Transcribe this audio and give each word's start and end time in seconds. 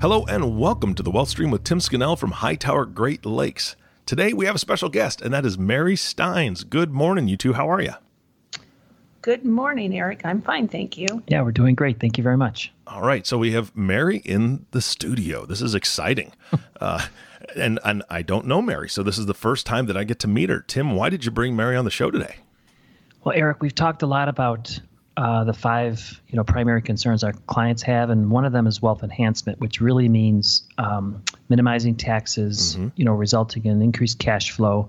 Hello 0.00 0.24
and 0.26 0.60
welcome 0.60 0.94
to 0.94 1.02
the 1.02 1.10
Wealth 1.10 1.30
Stream 1.30 1.50
with 1.50 1.64
Tim 1.64 1.80
Scannell 1.80 2.14
from 2.14 2.30
Hightower 2.30 2.84
Great 2.84 3.26
Lakes. 3.26 3.74
Today 4.06 4.32
we 4.32 4.46
have 4.46 4.54
a 4.54 4.58
special 4.60 4.88
guest, 4.88 5.20
and 5.20 5.34
that 5.34 5.44
is 5.44 5.58
Mary 5.58 5.96
Stines. 5.96 6.62
Good 6.62 6.92
morning, 6.92 7.26
you 7.26 7.36
two. 7.36 7.54
How 7.54 7.68
are 7.68 7.80
you? 7.80 7.94
Good 9.22 9.44
morning, 9.44 9.98
Eric. 9.98 10.20
I'm 10.24 10.40
fine, 10.40 10.68
thank 10.68 10.96
you. 10.96 11.08
Yeah, 11.26 11.42
we're 11.42 11.50
doing 11.50 11.74
great. 11.74 11.98
Thank 11.98 12.16
you 12.16 12.22
very 12.22 12.36
much. 12.36 12.72
All 12.86 13.02
right, 13.02 13.26
so 13.26 13.38
we 13.38 13.50
have 13.52 13.74
Mary 13.74 14.18
in 14.18 14.66
the 14.70 14.80
studio. 14.80 15.44
This 15.44 15.60
is 15.60 15.74
exciting, 15.74 16.32
uh, 16.80 17.08
and 17.56 17.80
and 17.84 18.04
I 18.08 18.22
don't 18.22 18.46
know 18.46 18.62
Mary, 18.62 18.88
so 18.88 19.02
this 19.02 19.18
is 19.18 19.26
the 19.26 19.34
first 19.34 19.66
time 19.66 19.86
that 19.86 19.96
I 19.96 20.04
get 20.04 20.20
to 20.20 20.28
meet 20.28 20.48
her. 20.48 20.60
Tim, 20.60 20.94
why 20.94 21.08
did 21.08 21.24
you 21.24 21.32
bring 21.32 21.56
Mary 21.56 21.74
on 21.74 21.84
the 21.84 21.90
show 21.90 22.12
today? 22.12 22.36
Well, 23.24 23.34
Eric, 23.36 23.62
we've 23.62 23.74
talked 23.74 24.02
a 24.02 24.06
lot 24.06 24.28
about 24.28 24.78
uh, 25.18 25.42
the 25.42 25.52
five 25.52 26.22
you 26.28 26.36
know 26.36 26.44
primary 26.44 26.80
concerns 26.80 27.24
our 27.24 27.32
clients 27.48 27.82
have, 27.82 28.08
and 28.08 28.30
one 28.30 28.44
of 28.44 28.52
them 28.52 28.68
is 28.68 28.80
wealth 28.80 29.02
enhancement, 29.02 29.58
which 29.58 29.80
really 29.80 30.08
means 30.08 30.62
um, 30.78 31.20
minimizing 31.48 31.96
taxes, 31.96 32.76
mm-hmm. 32.76 32.88
you 32.94 33.04
know, 33.04 33.14
resulting 33.14 33.66
in 33.66 33.82
increased 33.82 34.20
cash 34.20 34.52
flow. 34.52 34.88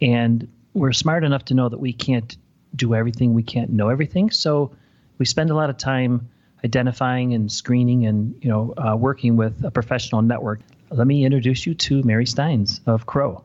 And 0.00 0.46
we're 0.74 0.92
smart 0.92 1.24
enough 1.24 1.46
to 1.46 1.54
know 1.54 1.68
that 1.68 1.78
we 1.78 1.92
can't 1.92 2.36
do 2.76 2.94
everything, 2.94 3.34
we 3.34 3.42
can't 3.42 3.70
know 3.70 3.88
everything. 3.88 4.30
So 4.30 4.70
we 5.18 5.26
spend 5.26 5.50
a 5.50 5.56
lot 5.56 5.70
of 5.70 5.76
time 5.76 6.30
identifying 6.64 7.34
and 7.34 7.50
screening 7.50 8.06
and 8.06 8.36
you 8.40 8.50
know 8.50 8.74
uh, 8.78 8.96
working 8.96 9.36
with 9.36 9.64
a 9.64 9.72
professional 9.72 10.22
network. 10.22 10.60
Let 10.90 11.08
me 11.08 11.24
introduce 11.24 11.66
you 11.66 11.74
to 11.74 12.00
Mary 12.04 12.26
Stines 12.26 12.80
of 12.86 13.06
Crowe. 13.06 13.42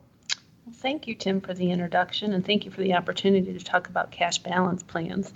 Thank 0.74 1.08
you, 1.08 1.16
Tim, 1.16 1.40
for 1.40 1.54
the 1.54 1.72
introduction, 1.72 2.32
and 2.34 2.46
thank 2.46 2.64
you 2.64 2.70
for 2.70 2.82
the 2.82 2.94
opportunity 2.94 3.52
to 3.52 3.64
talk 3.64 3.88
about 3.88 4.12
cash 4.12 4.38
balance 4.38 4.84
plans. 4.84 5.34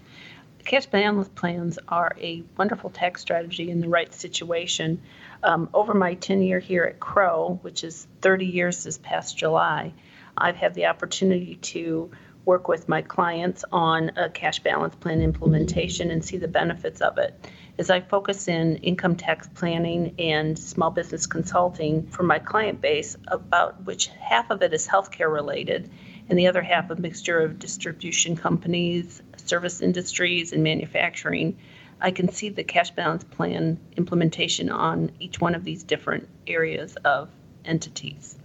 Cash 0.65 0.87
balance 0.87 1.29
plans 1.29 1.79
are 1.89 2.17
a 2.19 2.43
wonderful 2.57 2.89
tax 2.89 3.20
strategy 3.20 3.70
in 3.70 3.81
the 3.81 3.89
right 3.89 4.12
situation. 4.15 5.03
Um, 5.43 5.69
over 5.75 5.93
my 5.93 6.15
tenure 6.15 6.59
here 6.59 6.84
at 6.84 6.98
Crowe, 6.98 7.59
which 7.61 7.84
is 7.84 8.06
30 8.23 8.47
years 8.47 8.83
this 8.83 8.97
past 8.97 9.37
July, 9.37 9.93
I've 10.39 10.56
had 10.56 10.73
the 10.73 10.87
opportunity 10.87 11.56
to 11.56 12.11
work 12.47 12.67
with 12.67 12.89
my 12.89 13.03
clients 13.03 13.65
on 13.73 14.12
a 14.17 14.31
cash 14.31 14.61
balance 14.61 14.95
plan 14.95 15.21
implementation 15.21 16.11
and 16.11 16.25
see 16.25 16.39
the 16.39 16.48
benefits 16.48 17.03
of 17.03 17.19
it. 17.19 17.39
As 17.77 17.91
I 17.91 18.01
focus 18.01 18.49
in 18.49 18.77
income 18.77 19.17
tax 19.17 19.47
planning 19.55 20.15
and 20.19 20.59
small 20.59 20.91
business 20.91 21.27
consulting 21.27 22.06
for 22.06 22.23
my 22.23 22.39
client 22.39 22.81
base, 22.81 23.17
about 23.28 23.84
which 23.84 24.06
half 24.06 24.51
of 24.51 24.62
it 24.62 24.73
is 24.73 24.89
healthcare 24.89 25.31
related 25.31 25.91
and 26.28 26.39
the 26.39 26.47
other 26.47 26.62
half 26.62 26.91
a 26.91 26.97
mixture 26.97 27.41
of 27.41 27.59
distribution 27.59 28.37
companies, 28.37 29.23
service 29.45 29.81
industries, 29.81 30.53
and 30.53 30.62
manufacturing, 30.62 31.56
I 32.00 32.11
can 32.11 32.28
see 32.28 32.48
the 32.48 32.64
cash 32.64 32.91
balance 32.91 33.25
plan 33.25 33.78
implementation 33.97 34.70
on 34.70 35.11
each 35.20 35.41
one 35.41 35.55
of 35.55 35.64
these 35.64 35.83
different 35.83 36.28
areas 36.47 36.97
of 37.05 37.31
entities. 37.65 38.37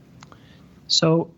So, 0.88 1.32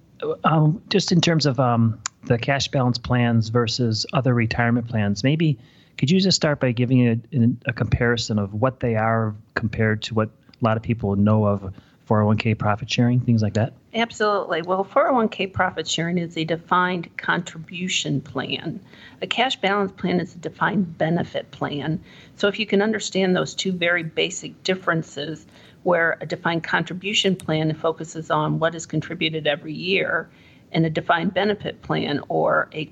um, 0.44 0.82
just 0.90 1.12
in 1.12 1.20
terms 1.20 1.46
of 1.46 1.60
um, 1.60 2.00
the 2.24 2.38
cash 2.38 2.68
balance 2.68 2.98
plans 2.98 3.50
versus 3.50 4.06
other 4.14 4.34
retirement 4.34 4.88
plans, 4.88 5.24
maybe 5.24 5.58
could 5.98 6.10
you 6.10 6.20
just 6.20 6.36
start 6.36 6.60
by 6.60 6.72
giving 6.72 7.08
a, 7.08 7.20
a 7.66 7.74
comparison 7.74 8.40
of 8.40 8.54
what 8.54 8.80
they 8.80 8.96
are 8.96 9.36
compared 9.56 10.02
to 10.04 10.14
what 10.14 10.30
a 10.30 10.66
lot 10.66 10.78
of 10.78 10.84
people 10.84 11.16
know 11.16 11.46
of 11.46 11.74
401k 12.08 12.58
profit 12.58 12.90
sharing, 12.90 13.20
things 13.20 13.42
like 13.42 13.54
that? 13.56 13.74
Absolutely. 13.94 14.62
Well, 14.62 14.86
401k 14.86 15.52
profit 15.52 15.86
sharing 15.86 16.18
is 16.18 16.38
a 16.38 16.46
defined 16.46 17.16
contribution 17.18 18.22
plan. 18.22 18.80
A 19.22 19.28
cash 19.28 19.58
balance 19.58 19.92
plan 19.92 20.22
is 20.22 20.34
a 20.34 20.38
defined 20.38 20.98
benefit 20.98 21.52
plan. 21.52 22.02
So, 22.38 22.48
if 22.48 22.58
you 22.58 22.66
can 22.66 22.82
understand 22.82 23.36
those 23.36 23.54
two 23.54 23.74
very 23.74 24.04
basic 24.04 24.64
differences, 24.64 25.46
where 25.84 26.18
a 26.22 26.26
defined 26.26 26.64
contribution 26.64 27.36
plan 27.36 27.74
focuses 27.74 28.32
on 28.32 28.60
what 28.60 28.76
is 28.76 28.86
contributed 28.86 29.46
every 29.46 29.74
year, 29.74 30.30
and 30.72 30.86
a 30.86 30.90
defined 30.90 31.34
benefit 31.34 31.82
plan 31.82 32.22
or 32.30 32.70
a 32.74 32.90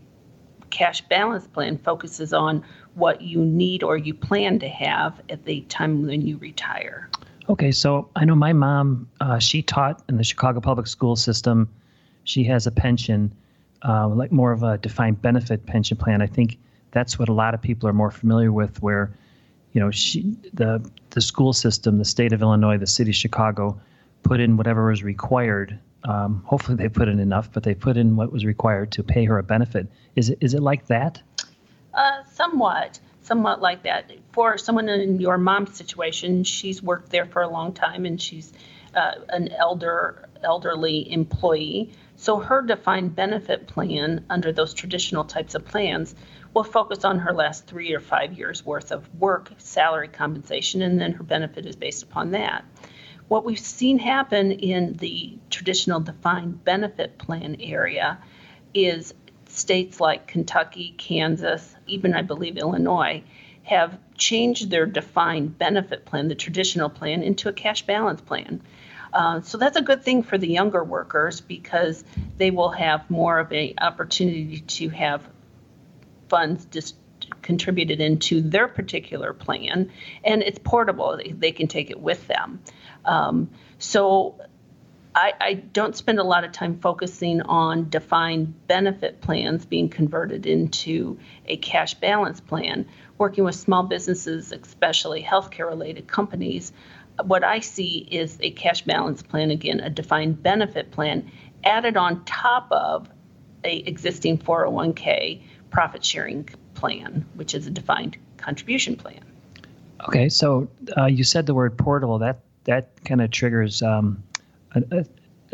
cash 0.70 1.00
balance 1.08 1.48
plan 1.48 1.78
focuses 1.78 2.34
on 2.34 2.64
what 2.96 3.22
you 3.22 3.46
need 3.46 3.84
or 3.84 3.96
you 3.98 4.14
plan 4.14 4.60
to 4.60 4.68
have 4.68 5.22
at 5.30 5.46
the 5.46 5.62
time 5.62 6.06
when 6.06 6.22
you 6.22 6.38
retire. 6.40 7.10
Okay, 7.50 7.72
so 7.72 8.08
I 8.16 8.26
know 8.26 8.36
my 8.36 8.54
mom, 8.54 9.10
uh, 9.22 9.40
she 9.40 9.64
taught 9.64 10.04
in 10.08 10.18
the 10.18 10.24
Chicago 10.24 10.60
public 10.62 10.86
school 10.86 11.16
system. 11.16 11.68
She 12.24 12.44
has 12.44 12.68
a 12.68 12.72
pension, 12.72 13.34
uh, 13.82 14.08
like 14.08 14.32
more 14.32 14.52
of 14.52 14.62
a 14.62 14.78
defined 14.78 15.20
benefit 15.20 15.66
pension 15.66 15.98
plan. 15.98 16.22
I 16.22 16.28
think 16.28 16.60
that's 16.92 17.18
what 17.18 17.28
a 17.28 17.34
lot 17.34 17.56
of 17.56 17.62
people 17.62 17.90
are 17.90 17.94
more 17.94 18.12
familiar 18.12 18.52
with, 18.52 18.80
where, 18.84 19.12
you 19.74 19.82
know, 19.82 19.90
she, 19.90 20.38
the, 20.54 20.88
the 21.10 21.22
school 21.22 21.52
system, 21.52 21.98
the 21.98 22.06
state 22.06 22.34
of 22.34 22.44
Illinois, 22.44 22.78
the 22.78 22.86
city 22.86 23.10
of 23.10 23.16
Chicago, 23.16 23.80
put 24.22 24.40
in 24.40 24.56
whatever 24.56 24.88
was 24.88 25.04
required. 25.04 25.80
Um, 26.04 26.44
hopefully 26.46 26.78
they 26.78 26.88
put 26.88 27.08
in 27.08 27.20
enough, 27.20 27.52
but 27.52 27.64
they 27.64 27.74
put 27.74 27.98
in 27.98 28.16
what 28.16 28.31
was 28.31 28.46
required 28.46 28.92
to 28.92 29.02
pay 29.02 29.26
her 29.26 29.40
a 29.40 29.44
benefit. 29.44 29.88
Is 30.16 30.30
it, 30.30 30.38
is 30.40 30.54
it 30.54 30.62
like 30.62 30.86
that? 30.86 31.20
Uh, 31.96 32.24
somewhat 32.31 33.00
somewhat 33.29 33.62
like 33.62 33.84
that. 33.84 34.12
For 34.31 34.57
someone 34.57 34.90
in 34.90 35.22
your 35.22 35.38
mom's 35.38 35.78
situation, 35.78 36.44
she's 36.44 36.81
worked 36.81 37.12
there 37.12 37.28
for 37.28 37.44
a 37.44 37.47
long 37.47 37.73
time 37.73 38.07
and 38.07 38.19
she's 38.19 38.51
uh, 38.95 39.12
an 39.29 39.50
elder 39.50 40.28
elderly 40.44 41.12
employee. 41.12 41.91
So 42.16 42.39
her 42.39 42.63
defined 42.63 43.16
benefit 43.16 43.68
plan 43.68 44.25
under 44.31 44.51
those 44.51 44.73
traditional 44.73 45.23
types 45.25 45.53
of 45.53 45.63
plans 45.63 46.16
will 46.56 46.63
focus 46.63 47.06
on 47.06 47.19
her 47.19 47.34
last 47.34 47.68
three 47.68 47.94
or 47.94 48.00
five 48.00 48.34
years 48.34 48.66
worth 48.66 48.91
of 48.91 49.07
work, 49.19 49.51
salary 49.59 50.07
compensation, 50.07 50.81
and 50.81 51.00
then 51.00 51.12
her 51.12 51.23
benefit 51.23 51.68
is 51.68 51.75
based 51.75 52.01
upon 52.01 52.31
that. 52.31 52.66
What 53.28 53.45
we've 53.45 53.59
seen 53.59 54.00
happen 54.00 54.53
in 54.53 54.94
the 54.94 55.38
traditional 55.51 56.00
defined 56.00 56.63
benefit 56.63 57.19
plan 57.19 57.57
area 57.59 58.18
is 58.73 59.13
states 59.59 60.00
like 60.00 60.28
Kentucky, 60.28 60.96
Kansas, 60.97 61.75
even 61.88 62.14
I 62.14 62.22
believe 62.22 62.58
Illinois, 62.58 63.24
have 63.64 64.00
changed 64.18 64.70
their 64.70 64.86
defined 64.86 65.58
benefit 65.58 66.06
plan, 66.06 66.28
the 66.28 66.36
traditional 66.36 66.90
plan, 66.90 67.22
into 67.22 67.50
a 67.50 67.53
cash 67.53 67.86
balance 67.86 68.22
plan. 68.22 68.62
Uh, 69.14 69.42
so 69.42 69.58
that's 69.58 69.78
a 69.78 69.81
good 69.81 70.03
thing 70.03 70.24
for 70.24 70.38
the 70.38 70.48
younger 70.48 70.84
workers 70.84 71.42
because 71.42 72.03
they 72.38 72.52
will 72.52 72.69
have 72.69 73.09
more 73.09 73.40
of 73.40 73.52
an 73.52 73.74
opportunity 73.80 74.62
to 74.62 74.90
have 74.90 75.28
funds 76.30 76.66
just 76.66 76.96
contributed 77.42 78.00
into 78.00 78.42
their 78.42 78.68
particular 78.68 79.34
plan, 79.34 79.92
and 80.24 80.42
it's 80.42 80.59
portable. 80.59 81.18
They, 81.18 81.31
they 81.31 81.52
can 81.52 81.68
take 81.68 81.90
it 81.90 82.00
with 82.00 82.28
them. 82.28 82.62
Um, 83.06 83.50
so 83.78 84.40
I, 85.16 85.34
I, 85.42 85.53
don't 85.56 85.96
spend 85.96 86.20
a 86.20 86.24
lot 86.24 86.44
of 86.44 86.52
time 86.52 86.80
focusing 86.80 87.42
on 87.42 87.90
defined 87.90 88.68
benefit 88.68 89.22
plans 89.22 89.66
being 89.66 89.90
converted 89.90 90.46
into 90.46 91.18
a 91.46 91.58
cash 91.58 91.96
balance 91.96 92.40
plan. 92.40 92.88
Working 93.18 93.44
with 93.44 93.56
small 93.56 93.84
businesses, 93.84 94.52
especially 94.52 95.24
healthcare 95.24 95.68
related 95.68 96.08
companies, 96.08 96.72
what 97.24 97.44
I 97.44 97.60
see 97.60 98.07
is 98.10 98.38
a 98.42 98.51
cash 98.51 98.83
balance 98.83 99.22
plan, 99.22 99.51
again, 99.51 99.80
a 99.80 99.89
defined 99.89 100.42
benefit 100.42 100.92
plan 100.92 101.30
added 101.63 101.98
on 101.98 102.24
top 102.25 102.68
of 102.72 103.10
a 103.63 103.78
existing 103.80 104.38
401k 104.38 105.42
profit 105.69 106.04
sharing 106.06 106.48
plan, 106.75 107.25
which 107.36 107.54
is 107.54 107.68
a 107.68 107.72
defined 107.72 108.18
contribution 108.38 108.95
plan. 108.95 109.19
Okay, 110.07 110.30
so 110.30 110.69
uh, 110.98 111.06
you 111.07 111.24
said 111.24 111.45
the 111.45 111.54
word 111.54 111.78
portable. 111.78 112.19
That 112.19 112.39
that 112.63 113.04
kind 113.04 113.22
of 113.22 113.31
triggers 113.31 113.81
um, 113.81 114.24
I, 114.74 115.06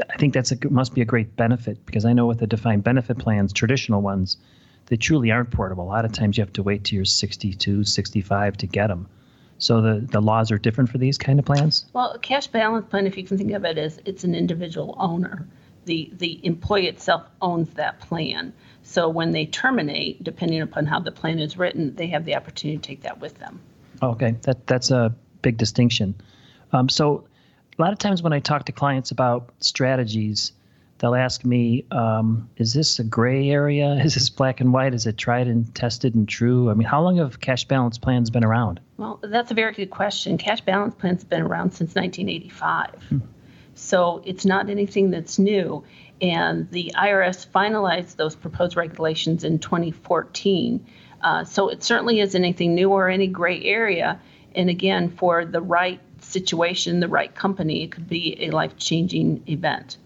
I 0.10 0.18
think 0.18 0.34
that's 0.34 0.52
a 0.52 0.58
must 0.70 0.94
be 0.94 1.02
a 1.02 1.06
great 1.06 1.36
benefit 1.36 1.86
because 1.86 2.06
I 2.06 2.14
know 2.14 2.26
with 2.26 2.40
the 2.40 2.48
defined 2.48 2.84
benefit 2.84 3.18
plans, 3.18 3.54
traditional 3.54 4.02
ones, 4.02 4.38
they 4.88 4.98
truly 4.98 5.32
aren't 5.32 5.52
portable. 5.52 5.86
A 5.86 5.88
lot 5.88 6.06
of 6.06 6.12
times 6.12 6.38
you 6.38 6.42
have 6.42 6.54
to 6.54 6.64
wait 6.64 6.84
till 6.84 6.98
you're 6.98 7.06
62, 7.06 7.84
65 7.84 8.58
to 8.58 8.68
get 8.68 8.88
them. 8.88 9.08
So 9.58 9.82
the, 9.82 10.06
the 10.12 10.22
laws 10.22 10.52
are 10.52 10.58
different 10.58 10.90
for 10.90 10.98
these 10.98 11.18
kind 11.18 11.40
of 11.40 11.46
plans? 11.46 11.86
Well, 11.94 12.12
a 12.12 12.20
cash 12.20 12.48
balance 12.48 12.86
plan, 12.90 13.08
if 13.08 13.18
you 13.18 13.24
can 13.24 13.38
think 13.38 13.52
of 13.52 13.64
it 13.64 13.78
as 13.78 14.00
it's 14.06 14.24
an 14.24 14.36
individual 14.36 14.96
owner. 15.00 15.48
The, 15.86 16.12
the 16.14 16.44
employee 16.46 16.88
itself 16.88 17.24
owns 17.42 17.70
that 17.76 18.00
plan. 18.00 18.54
So 18.84 19.08
when 19.08 19.32
they 19.32 19.46
terminate, 19.46 20.24
depending 20.24 20.62
upon 20.62 20.88
how 20.88 21.00
the 21.00 21.12
plan 21.12 21.40
is 21.40 21.58
written, 21.58 21.96
they 21.96 22.08
have 22.08 22.26
the 22.26 22.36
opportunity 22.36 22.78
to 22.78 22.88
take 22.88 23.02
that 23.04 23.22
with 23.22 23.38
them. 23.38 23.62
Okay, 24.02 24.36
that, 24.42 24.68
that's 24.68 24.92
a 24.92 25.16
big 25.42 25.58
distinction. 25.58 26.16
Um, 26.74 26.90
so, 26.90 27.26
a 27.78 27.82
lot 27.82 27.92
of 27.92 28.00
times 28.00 28.24
when 28.24 28.34
I 28.34 28.40
talk 28.40 28.66
to 28.66 28.72
clients 28.72 29.12
about 29.12 29.50
strategies, 29.60 30.54
they'll 30.98 31.16
ask 31.16 31.44
me, 31.44 31.86
um, 31.92 32.50
"Is 32.58 32.74
this 32.74 33.00
a 33.00 33.04
gray 33.04 33.50
area? 33.50 33.94
Is 34.04 34.14
this 34.14 34.30
black 34.30 34.62
and 34.62 34.72
white? 34.72 34.94
Is 34.94 35.06
it 35.06 35.18
tried 35.18 35.48
and 35.48 35.74
tested 35.76 36.16
and 36.16 36.28
true?" 36.28 36.70
I 36.70 36.74
mean, 36.74 36.88
how 36.88 37.02
long 37.02 37.18
have 37.18 37.40
cash 37.40 37.66
balance 37.66 37.98
plans 37.98 38.30
been 38.30 38.46
around? 38.46 38.80
Well, 38.98 39.20
that's 39.22 39.52
a 39.52 39.54
very 39.54 39.74
good 39.74 39.90
question. 39.90 40.38
Cash 40.38 40.62
balance 40.62 40.96
plans 40.96 41.22
have 41.22 41.30
been 41.30 41.42
around 41.42 41.72
since 41.72 41.96
1985, 41.96 43.04
hmm. 43.10 43.18
so 43.74 44.22
it's 44.26 44.46
not 44.46 44.70
anything 44.70 45.12
that's 45.12 45.38
new. 45.38 45.84
And 46.22 46.72
the 46.72 46.94
IRS 46.96 47.46
finalized 47.46 48.16
those 48.16 48.36
proposed 48.36 48.78
regulations 48.78 49.44
in 49.44 49.60
2014. 49.60 50.86
Uh, 51.22 51.44
so 51.44 51.68
it 51.68 51.84
certainly 51.84 52.22
isn't 52.22 52.42
anything 52.42 52.74
new 52.74 52.92
or 52.92 53.10
any 53.10 53.28
gray 53.28 53.62
area. 53.64 54.22
And 54.54 54.70
again, 54.70 55.10
for 55.10 55.44
the 55.44 55.60
right 55.60 56.00
situation, 56.26 57.00
the 57.00 57.08
right 57.08 57.34
company, 57.34 57.84
it 57.84 57.92
could 57.92 58.08
be 58.08 58.38
a 58.44 58.52
life 58.52 58.76
changing 58.78 59.44
event. 59.48 59.98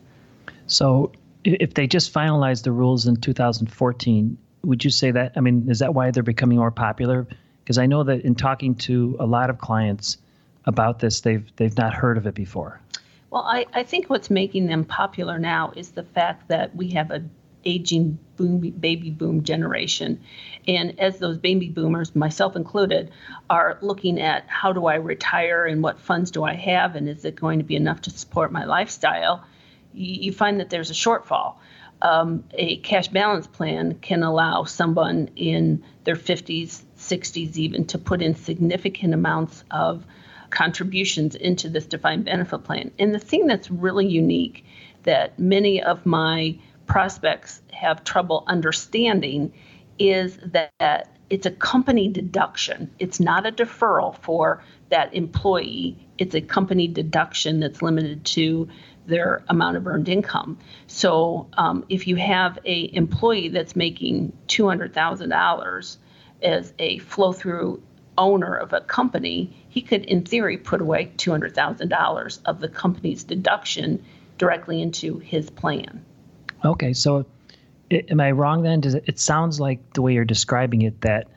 So 0.67 1.11
if 1.43 1.73
they 1.73 1.87
just 1.87 2.13
finalized 2.13 2.63
the 2.63 2.71
rules 2.71 3.07
in 3.07 3.15
2014, 3.15 4.37
would 4.63 4.83
you 4.83 4.89
say 4.89 5.11
that? 5.11 5.33
I 5.35 5.39
mean, 5.39 5.67
is 5.69 5.79
that 5.79 5.93
why 5.93 6.11
they're 6.11 6.23
becoming 6.23 6.57
more 6.57 6.71
popular? 6.71 7.27
Because 7.63 7.77
I 7.77 7.85
know 7.85 8.03
that 8.03 8.21
in 8.21 8.35
talking 8.35 8.75
to 8.75 9.15
a 9.19 9.25
lot 9.25 9.49
of 9.49 9.57
clients 9.59 10.17
about 10.65 10.99
this, 10.99 11.21
they've 11.21 11.49
they've 11.55 11.77
not 11.77 11.93
heard 11.93 12.17
of 12.17 12.27
it 12.27 12.35
before. 12.35 12.81
Well, 13.29 13.43
I, 13.43 13.65
I 13.73 13.83
think 13.83 14.09
what's 14.09 14.29
making 14.29 14.65
them 14.67 14.83
popular 14.83 15.37
now 15.37 15.71
is 15.75 15.91
the 15.91 16.03
fact 16.03 16.47
that 16.47 16.75
we 16.75 16.89
have 16.89 17.11
a 17.11 17.23
aging 17.65 18.19
boom, 18.35 18.59
baby 18.79 19.09
boom 19.09 19.43
generation. 19.43 20.21
And 20.67 20.99
as 20.99 21.19
those 21.19 21.37
baby 21.37 21.69
boomers, 21.69 22.15
myself 22.15 22.55
included, 22.55 23.11
are 23.49 23.77
looking 23.81 24.19
at 24.21 24.45
how 24.47 24.73
do 24.73 24.85
I 24.85 24.95
retire 24.95 25.65
and 25.65 25.83
what 25.83 25.99
funds 25.99 26.31
do 26.31 26.43
I 26.43 26.53
have 26.53 26.95
and 26.95 27.09
is 27.09 27.25
it 27.25 27.35
going 27.35 27.59
to 27.59 27.65
be 27.65 27.75
enough 27.75 28.01
to 28.01 28.09
support 28.09 28.51
my 28.51 28.65
lifestyle, 28.65 29.43
you, 29.93 30.31
find 30.31 30.59
that 30.59 30.69
there's 30.69 30.91
a 30.91 30.93
shortfall. 30.93 31.55
Um, 32.01 32.45
a 32.53 32.77
cash 32.77 33.09
balance 33.09 33.47
plan 33.47 33.95
can 33.95 34.23
allow 34.23 34.63
someone 34.63 35.31
in 35.35 35.83
their 36.05 36.15
50s, 36.15 36.81
60s, 36.97 37.57
even 37.57 37.85
to 37.87 37.97
put 37.97 38.21
in 38.21 38.35
significant 38.35 39.13
amounts 39.13 39.63
of 39.71 40.05
contributions 40.49 41.35
into 41.35 41.69
this 41.69 41.85
defined 41.85 42.25
benefit 42.25 42.63
plan. 42.63 42.91
And 42.99 43.13
the 43.13 43.19
thing 43.19 43.47
that's 43.47 43.69
really 43.69 44.07
unique 44.07 44.65
that 45.03 45.39
many 45.39 45.81
of 45.81 46.05
my 46.05 46.57
prospects 46.89 47.61
have 47.71 48.03
trouble 48.03 48.43
understanding 48.47 49.53
is 49.97 50.37
that 50.37 51.15
it's 51.29 51.45
a 51.45 51.51
company 51.51 52.09
deduction. 52.09 52.89
It's 52.97 53.19
not 53.19 53.45
a 53.45 53.51
deferral 53.51 54.17
for 54.17 54.63
that 54.89 55.13
employee. 55.13 55.95
It's 56.17 56.33
a 56.33 56.41
company 56.41 56.87
deduction 56.87 57.59
that's 57.59 57.81
limited 57.81 58.25
to 58.25 58.67
their 59.05 59.43
amount 59.47 59.77
of 59.77 59.85
earned 59.87 60.09
income. 60.09 60.57
So 60.87 61.47
um, 61.53 61.85
if 61.89 62.07
you 62.07 62.15
have 62.15 62.57
a 62.65 62.93
employee 62.93 63.49
that's 63.49 63.75
making 63.75 64.33
two 64.47 64.67
hundred 64.67 64.93
thousand 64.93 65.29
dollars 65.29 65.99
as 66.41 66.73
a 66.79 66.97
flow 66.99 67.33
through 67.33 67.81
owner 68.17 68.55
of 68.55 68.73
a 68.73 68.81
company, 68.81 69.55
he 69.69 69.81
could, 69.81 70.05
in 70.05 70.23
theory, 70.23 70.57
put 70.57 70.81
away 70.81 71.11
two 71.17 71.31
hundred 71.31 71.53
thousand 71.53 71.89
dollars 71.89 72.41
of 72.45 72.59
the 72.59 72.67
company's 72.67 73.23
deduction 73.23 74.03
directly 74.37 74.81
into 74.81 75.19
his 75.19 75.49
plan. 75.49 76.03
Okay, 76.63 76.93
so 76.93 77.25
am 77.91 78.19
I 78.19 78.31
wrong 78.31 78.63
then? 78.63 78.81
Does 78.81 78.95
it, 78.95 79.03
it 79.07 79.19
sounds 79.19 79.59
like 79.59 79.93
the 79.93 80.01
way 80.01 80.13
you're 80.13 80.25
describing 80.25 80.81
it 80.81 81.01
that 81.01 81.27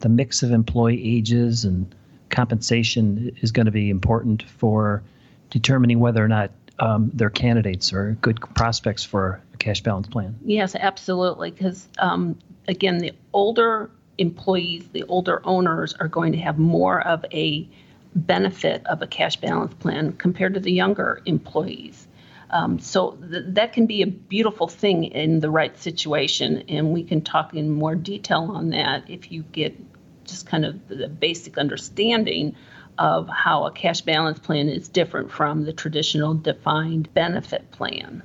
the 0.00 0.08
mix 0.08 0.42
of 0.42 0.52
employee 0.52 1.16
ages 1.16 1.64
and 1.64 1.92
compensation 2.30 3.36
is 3.40 3.50
going 3.52 3.66
to 3.66 3.72
be 3.72 3.90
important 3.90 4.42
for 4.42 5.02
determining 5.50 5.98
whether 5.98 6.24
or 6.24 6.28
not 6.28 6.50
um, 6.78 7.10
their 7.12 7.30
candidates 7.30 7.92
are 7.92 8.16
good 8.20 8.40
prospects 8.54 9.02
for 9.02 9.40
a 9.54 9.56
cash 9.56 9.82
balance 9.82 10.06
plan. 10.06 10.38
Yes, 10.44 10.74
absolutely. 10.74 11.50
Because 11.50 11.88
um, 11.98 12.38
again, 12.68 12.98
the 12.98 13.12
older 13.32 13.90
employees, 14.18 14.88
the 14.92 15.04
older 15.04 15.40
owners 15.44 15.94
are 15.94 16.08
going 16.08 16.32
to 16.32 16.38
have 16.38 16.58
more 16.58 17.00
of 17.00 17.24
a 17.32 17.68
benefit 18.14 18.86
of 18.86 19.02
a 19.02 19.06
cash 19.06 19.36
balance 19.36 19.74
plan 19.74 20.12
compared 20.12 20.54
to 20.54 20.60
the 20.60 20.72
younger 20.72 21.20
employees. 21.24 22.06
Um, 22.50 22.78
so 22.78 23.12
th- 23.30 23.44
that 23.48 23.72
can 23.72 23.86
be 23.86 24.02
a 24.02 24.06
beautiful 24.06 24.68
thing 24.68 25.04
in 25.04 25.40
the 25.40 25.50
right 25.50 25.76
situation, 25.76 26.64
and 26.68 26.92
we 26.92 27.04
can 27.04 27.20
talk 27.20 27.54
in 27.54 27.70
more 27.70 27.94
detail 27.94 28.50
on 28.54 28.70
that 28.70 29.08
if 29.08 29.30
you 29.30 29.42
get 29.42 29.76
just 30.24 30.46
kind 30.46 30.64
of 30.64 30.88
the 30.88 31.08
basic 31.08 31.58
understanding 31.58 32.54
of 32.98 33.28
how 33.28 33.64
a 33.64 33.70
cash 33.70 34.00
balance 34.00 34.38
plan 34.38 34.68
is 34.68 34.88
different 34.88 35.30
from 35.30 35.64
the 35.64 35.72
traditional 35.72 36.34
defined 36.34 37.12
benefit 37.14 37.70
plan. 37.70 38.22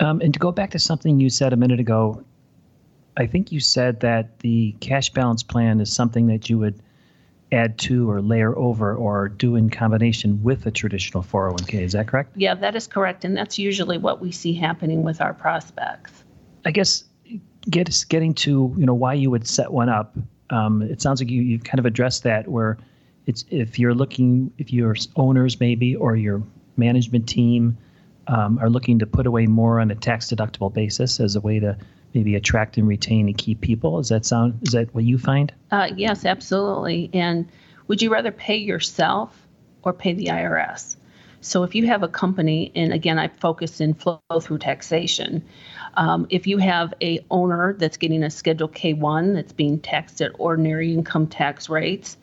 Um, 0.00 0.20
and 0.20 0.32
to 0.32 0.40
go 0.40 0.50
back 0.50 0.70
to 0.70 0.78
something 0.78 1.20
you 1.20 1.28
said 1.28 1.52
a 1.52 1.56
minute 1.56 1.80
ago, 1.80 2.24
I 3.16 3.26
think 3.26 3.52
you 3.52 3.60
said 3.60 4.00
that 4.00 4.38
the 4.38 4.74
cash 4.80 5.10
balance 5.10 5.42
plan 5.42 5.80
is 5.80 5.92
something 5.92 6.28
that 6.28 6.48
you 6.48 6.58
would 6.58 6.80
add 7.52 7.78
to 7.78 8.10
or 8.10 8.20
layer 8.20 8.56
over 8.56 8.94
or 8.94 9.28
do 9.28 9.56
in 9.56 9.70
combination 9.70 10.42
with 10.42 10.66
a 10.66 10.70
traditional 10.70 11.22
401k. 11.22 11.82
Is 11.82 11.92
that 11.92 12.06
correct? 12.06 12.32
Yeah, 12.36 12.54
that 12.54 12.76
is 12.76 12.86
correct. 12.86 13.24
And 13.24 13.36
that's 13.36 13.58
usually 13.58 13.98
what 13.98 14.20
we 14.20 14.30
see 14.30 14.52
happening 14.52 15.02
with 15.02 15.20
our 15.20 15.34
prospects. 15.34 16.24
I 16.64 16.70
guess 16.70 17.04
get, 17.68 18.04
getting 18.08 18.34
to 18.34 18.74
you 18.76 18.86
know 18.86 18.94
why 18.94 19.14
you 19.14 19.30
would 19.30 19.46
set 19.46 19.72
one 19.72 19.88
up. 19.88 20.16
Um, 20.50 20.82
it 20.82 21.00
sounds 21.00 21.20
like 21.20 21.30
you, 21.30 21.42
you've 21.42 21.64
kind 21.64 21.78
of 21.78 21.86
addressed 21.86 22.24
that 22.24 22.48
where 22.48 22.78
it's 23.26 23.44
if 23.50 23.78
you're 23.78 23.94
looking 23.94 24.52
if 24.58 24.72
your 24.72 24.96
owners 25.16 25.60
maybe 25.60 25.94
or 25.94 26.16
your 26.16 26.42
management 26.76 27.28
team 27.28 27.78
um, 28.26 28.58
are 28.58 28.70
looking 28.70 28.98
to 29.00 29.06
put 29.06 29.26
away 29.26 29.46
more 29.46 29.80
on 29.80 29.90
a 29.90 29.94
tax 29.94 30.26
deductible 30.26 30.72
basis 30.72 31.20
as 31.20 31.36
a 31.36 31.40
way 31.40 31.58
to 31.60 31.76
maybe 32.14 32.34
attract 32.34 32.76
and 32.76 32.88
retain 32.88 33.28
and 33.28 33.36
keep 33.36 33.60
people. 33.60 33.98
Is 33.98 34.08
that 34.08 34.24
sound? 34.24 34.60
Is 34.62 34.72
that 34.72 34.94
what 34.94 35.04
you 35.04 35.18
find? 35.18 35.52
Uh, 35.70 35.88
yes, 35.96 36.24
absolutely. 36.24 37.10
And 37.12 37.48
would 37.86 38.02
you 38.02 38.12
rather 38.12 38.32
pay 38.32 38.56
yourself 38.56 39.46
or 39.82 39.92
pay 39.92 40.12
the 40.12 40.26
IRS? 40.26 40.96
So 41.40 41.62
if 41.62 41.74
you 41.74 41.86
have 41.86 42.02
a 42.02 42.08
company, 42.08 42.70
and 42.74 42.92
again, 42.92 43.18
I 43.18 43.28
focus 43.28 43.80
in 43.80 43.94
flow 43.94 44.20
through 44.40 44.58
taxation. 44.58 45.42
Um, 45.94 46.26
if 46.28 46.46
you 46.46 46.58
have 46.58 46.92
a 47.00 47.24
owner 47.30 47.72
that's 47.72 47.96
getting 47.96 48.22
a 48.22 48.30
Schedule 48.30 48.68
K1 48.68 49.34
that's 49.34 49.52
being 49.52 49.80
taxed 49.80 50.20
at 50.20 50.32
ordinary 50.38 50.92
income 50.92 51.26
tax 51.26 51.68
rates, 51.68 52.18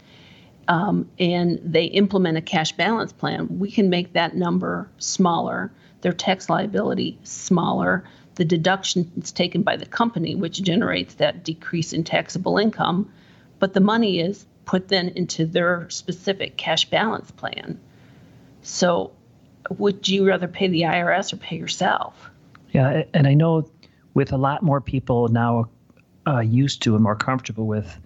um, 0.68 1.10
and 1.18 1.60
they 1.64 1.86
implement 1.86 2.38
a 2.38 2.42
cash 2.42 2.74
balance 2.74 3.12
plan, 3.12 3.60
we 3.60 3.72
can 3.72 3.90
make 3.90 4.14
that 4.14 4.36
number 4.36 4.90
smaller, 5.00 5.72
their 6.02 6.14
tax 6.14 6.50
liability 6.50 7.18
smaller, 7.24 8.04
the 8.38 8.46
deduction 8.46 9.12
is 9.18 9.32
taken 9.32 9.64
by 9.64 9.76
the 9.76 9.86
company, 9.86 10.36
which 10.36 10.62
generates 10.62 11.16
that 11.16 11.44
decrease 11.44 11.92
in 11.92 12.04
taxable 12.04 12.60
income, 12.60 13.12
but 13.58 13.74
the 13.74 13.80
money 13.80 14.20
is 14.20 14.46
put 14.66 14.90
then 14.90 15.10
into 15.10 15.46
their 15.46 15.90
specific 15.90 16.56
cash 16.56 16.86
balance 16.86 17.32
plan. 17.32 17.80
So, 18.62 19.12
would 19.72 20.08
you 20.08 20.28
rather 20.28 20.48
pay 20.48 20.68
the 20.68 20.84
IRS 20.84 21.34
or 21.34 21.38
pay 21.38 21.58
yourself? 21.58 22.30
Yeah, 22.72 23.04
and 23.12 23.26
I 23.28 23.34
know 23.34 23.68
with 24.14 24.32
a 24.32 24.38
lot 24.38 24.62
more 24.62 24.82
people 24.82 25.30
now 25.30 25.70
uh, 26.28 26.42
used 26.42 26.84
to 26.84 26.94
and 26.94 27.04
more 27.04 27.16
comfortable 27.16 27.66
with 27.66 28.00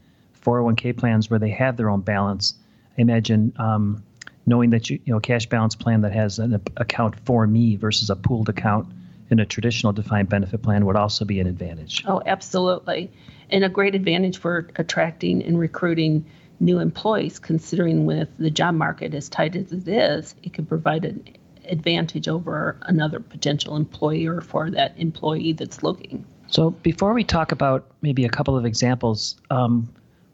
401k 0.45 0.97
plans 0.97 1.29
where 1.29 1.39
they 1.39 1.49
have 1.49 1.75
their 1.75 1.89
own 1.89 2.01
balance. 2.01 2.55
I 2.97 3.01
imagine 3.01 3.51
um, 3.57 4.01
knowing 4.45 4.69
that 4.69 4.89
you, 4.89 4.97
you 5.03 5.13
know, 5.13 5.19
cash 5.19 5.47
balance 5.47 5.75
plan 5.75 6.01
that 6.01 6.13
has 6.13 6.39
an 6.39 6.61
account 6.77 7.19
for 7.25 7.45
me 7.45 7.75
versus 7.75 8.09
a 8.09 8.15
pooled 8.15 8.47
account 8.47 8.87
in 9.31 9.39
a 9.39 9.45
traditional 9.45 9.93
defined 9.93 10.29
benefit 10.29 10.61
plan 10.61 10.85
would 10.85 10.97
also 10.97 11.25
be 11.25 11.39
an 11.39 11.47
advantage. 11.47 12.03
Oh, 12.05 12.21
absolutely. 12.25 13.09
And 13.49 13.63
a 13.63 13.69
great 13.69 13.95
advantage 13.95 14.37
for 14.37 14.69
attracting 14.75 15.41
and 15.41 15.57
recruiting 15.57 16.25
new 16.59 16.79
employees, 16.79 17.39
considering 17.39 18.05
with 18.05 18.29
the 18.37 18.51
job 18.51 18.75
market 18.75 19.13
as 19.15 19.29
tight 19.29 19.55
as 19.55 19.71
it 19.71 19.87
is, 19.87 20.35
it 20.43 20.53
can 20.53 20.65
provide 20.65 21.05
an 21.05 21.23
advantage 21.65 22.27
over 22.27 22.77
another 22.83 23.19
potential 23.19 23.75
employer 23.75 24.41
for 24.41 24.69
that 24.69 24.93
employee 24.97 25.53
that's 25.53 25.81
looking. 25.81 26.25
So, 26.47 26.71
before 26.71 27.13
we 27.13 27.23
talk 27.23 27.53
about 27.53 27.87
maybe 28.01 28.25
a 28.25 28.29
couple 28.29 28.57
of 28.57 28.65
examples, 28.65 29.37
um, 29.49 29.89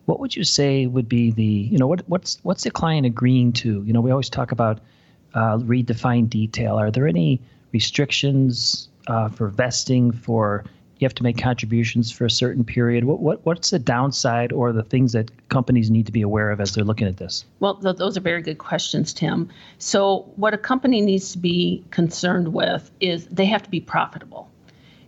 what 0.06 0.20
would 0.20 0.36
you 0.36 0.44
say 0.44 0.88
would 0.88 1.08
be 1.08 1.32
the 1.32 1.44
you 1.44 1.78
know 1.78 1.86
what 1.86 2.02
what's 2.10 2.40
what's 2.44 2.64
the 2.64 2.72
client 2.72 3.06
agreeing 3.06 3.54
to? 3.54 3.84
You 3.84 3.94
know, 3.94 4.02
we 4.02 4.10
always 4.10 4.30
talk 4.30 4.52
about 4.52 4.80
uh, 5.36 5.58
redefined 5.58 6.30
detail. 6.30 6.80
Are 6.80 6.90
there 6.90 7.08
any 7.08 7.42
restrictions 7.72 8.90
uh, 9.08 9.30
for 9.30 9.48
vesting 9.48 10.12
for 10.12 10.66
you 11.00 11.06
have 11.06 11.16
to 11.16 11.24
make 11.24 11.38
contributions 11.38 12.12
for 12.12 12.26
a 12.26 12.30
certain 12.30 12.64
period. 12.64 13.04
What, 13.04 13.20
what 13.20 13.46
what's 13.46 13.70
the 13.70 13.80
downside 13.80 14.52
or 14.52 14.74
the 14.74 14.84
things 14.84 15.12
that 15.14 15.30
companies 15.50 15.92
need 15.92 16.06
to 16.08 16.12
be 16.12 16.22
aware 16.22 16.50
of 16.52 16.60
as 16.60 16.74
they're 16.74 16.84
looking 16.84 17.08
at 17.08 17.18
this? 17.18 17.46
Well, 17.60 17.76
th- 17.76 17.98
those 17.98 18.18
are 18.18 18.22
very 18.22 18.42
good 18.42 18.58
questions, 18.58 19.14
Tim. 19.14 19.50
So, 19.78 20.32
what 20.38 20.54
a 20.54 20.58
company 20.58 21.02
needs 21.02 21.32
to 21.34 21.38
be 21.38 21.84
concerned 21.92 22.54
with 22.54 22.90
is 23.00 23.28
they 23.28 23.46
have 23.46 23.64
to 23.64 23.70
be 23.70 23.80
profitable. 23.80 24.50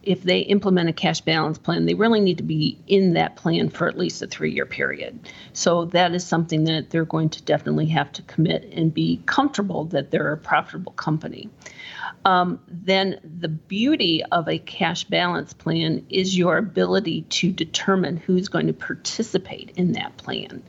If 0.03 0.23
they 0.23 0.39
implement 0.39 0.89
a 0.89 0.93
cash 0.93 1.21
balance 1.21 1.57
plan, 1.57 1.85
they 1.85 1.93
really 1.93 2.21
need 2.21 2.37
to 2.37 2.43
be 2.43 2.77
in 2.87 3.13
that 3.13 3.35
plan 3.35 3.69
for 3.69 3.87
at 3.87 3.97
least 3.97 4.21
a 4.21 4.27
three 4.27 4.51
year 4.51 4.65
period. 4.65 5.19
So 5.53 5.85
that 5.85 6.13
is 6.13 6.25
something 6.25 6.63
that 6.65 6.89
they're 6.89 7.05
going 7.05 7.29
to 7.29 7.41
definitely 7.43 7.87
have 7.87 8.11
to 8.13 8.21
commit 8.23 8.71
and 8.73 8.93
be 8.93 9.21
comfortable 9.25 9.85
that 9.85 10.11
they're 10.11 10.31
a 10.31 10.37
profitable 10.37 10.93
company. 10.93 11.49
Um, 12.25 12.59
then 12.67 13.19
the 13.39 13.47
beauty 13.47 14.23
of 14.31 14.47
a 14.47 14.57
cash 14.59 15.03
balance 15.05 15.53
plan 15.53 16.05
is 16.09 16.37
your 16.37 16.57
ability 16.57 17.21
to 17.23 17.51
determine 17.51 18.17
who's 18.17 18.47
going 18.47 18.67
to 18.67 18.73
participate 18.73 19.71
in 19.75 19.93
that 19.93 20.17
plan. 20.17 20.63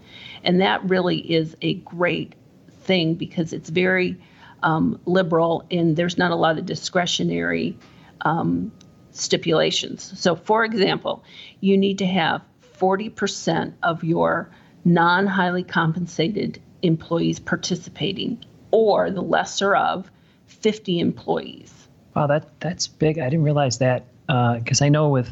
And 0.45 0.61
that 0.61 0.85
really 0.85 1.19
is 1.19 1.57
a 1.61 1.75
great 1.75 2.35
thing 2.83 3.15
because 3.15 3.53
it's 3.53 3.69
very 3.69 4.17
um, 4.63 5.01
liberal 5.07 5.65
and 5.71 5.97
there's 5.97 6.19
not 6.19 6.31
a 6.31 6.37
lot 6.37 6.59
of 6.59 6.67
discretionary 6.67 7.77
um, 8.23 8.73
stipulations. 9.13 10.19
So, 10.19 10.35
for 10.35 10.65
example, 10.65 11.25
you 11.61 11.77
need 11.77 11.99
to 11.99 12.07
have 12.07 12.43
40% 12.79 13.75
of 13.83 14.03
your 14.05 14.51
non 14.85 15.27
highly 15.27 15.63
compensated 15.63 16.61
employees 16.83 17.39
participating, 17.39 18.43
or 18.71 19.11
the 19.11 19.23
lesser 19.23 19.77
of 19.77 20.11
50 20.47 20.99
employees. 21.01 21.89
Wow, 22.15 22.27
that 22.27 22.61
that's 22.61 22.87
big. 22.87 23.19
I 23.19 23.29
didn't 23.29 23.45
realize 23.45 23.79
that 23.79 24.07
because 24.27 24.81
uh, 24.81 24.85
I 24.85 24.89
know 24.89 25.09
with 25.09 25.31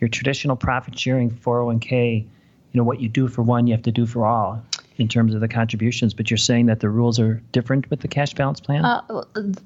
your 0.00 0.08
traditional 0.08 0.56
profit 0.56 0.98
sharing 0.98 1.30
401k, 1.30 2.22
you 2.22 2.78
know 2.78 2.84
what 2.84 3.00
you 3.00 3.08
do 3.08 3.28
for 3.28 3.42
one, 3.42 3.66
you 3.66 3.74
have 3.74 3.82
to 3.82 3.92
do 3.92 4.06
for 4.06 4.24
all 4.26 4.62
in 4.98 5.08
terms 5.08 5.34
of 5.34 5.40
the 5.40 5.48
contributions. 5.48 6.12
But 6.12 6.30
you're 6.30 6.38
saying 6.38 6.66
that 6.66 6.80
the 6.80 6.88
rules 6.88 7.18
are 7.18 7.42
different 7.52 7.88
with 7.90 8.00
the 8.00 8.08
cash 8.08 8.34
balance 8.34 8.60
plan. 8.60 8.84
Uh, 8.84 9.22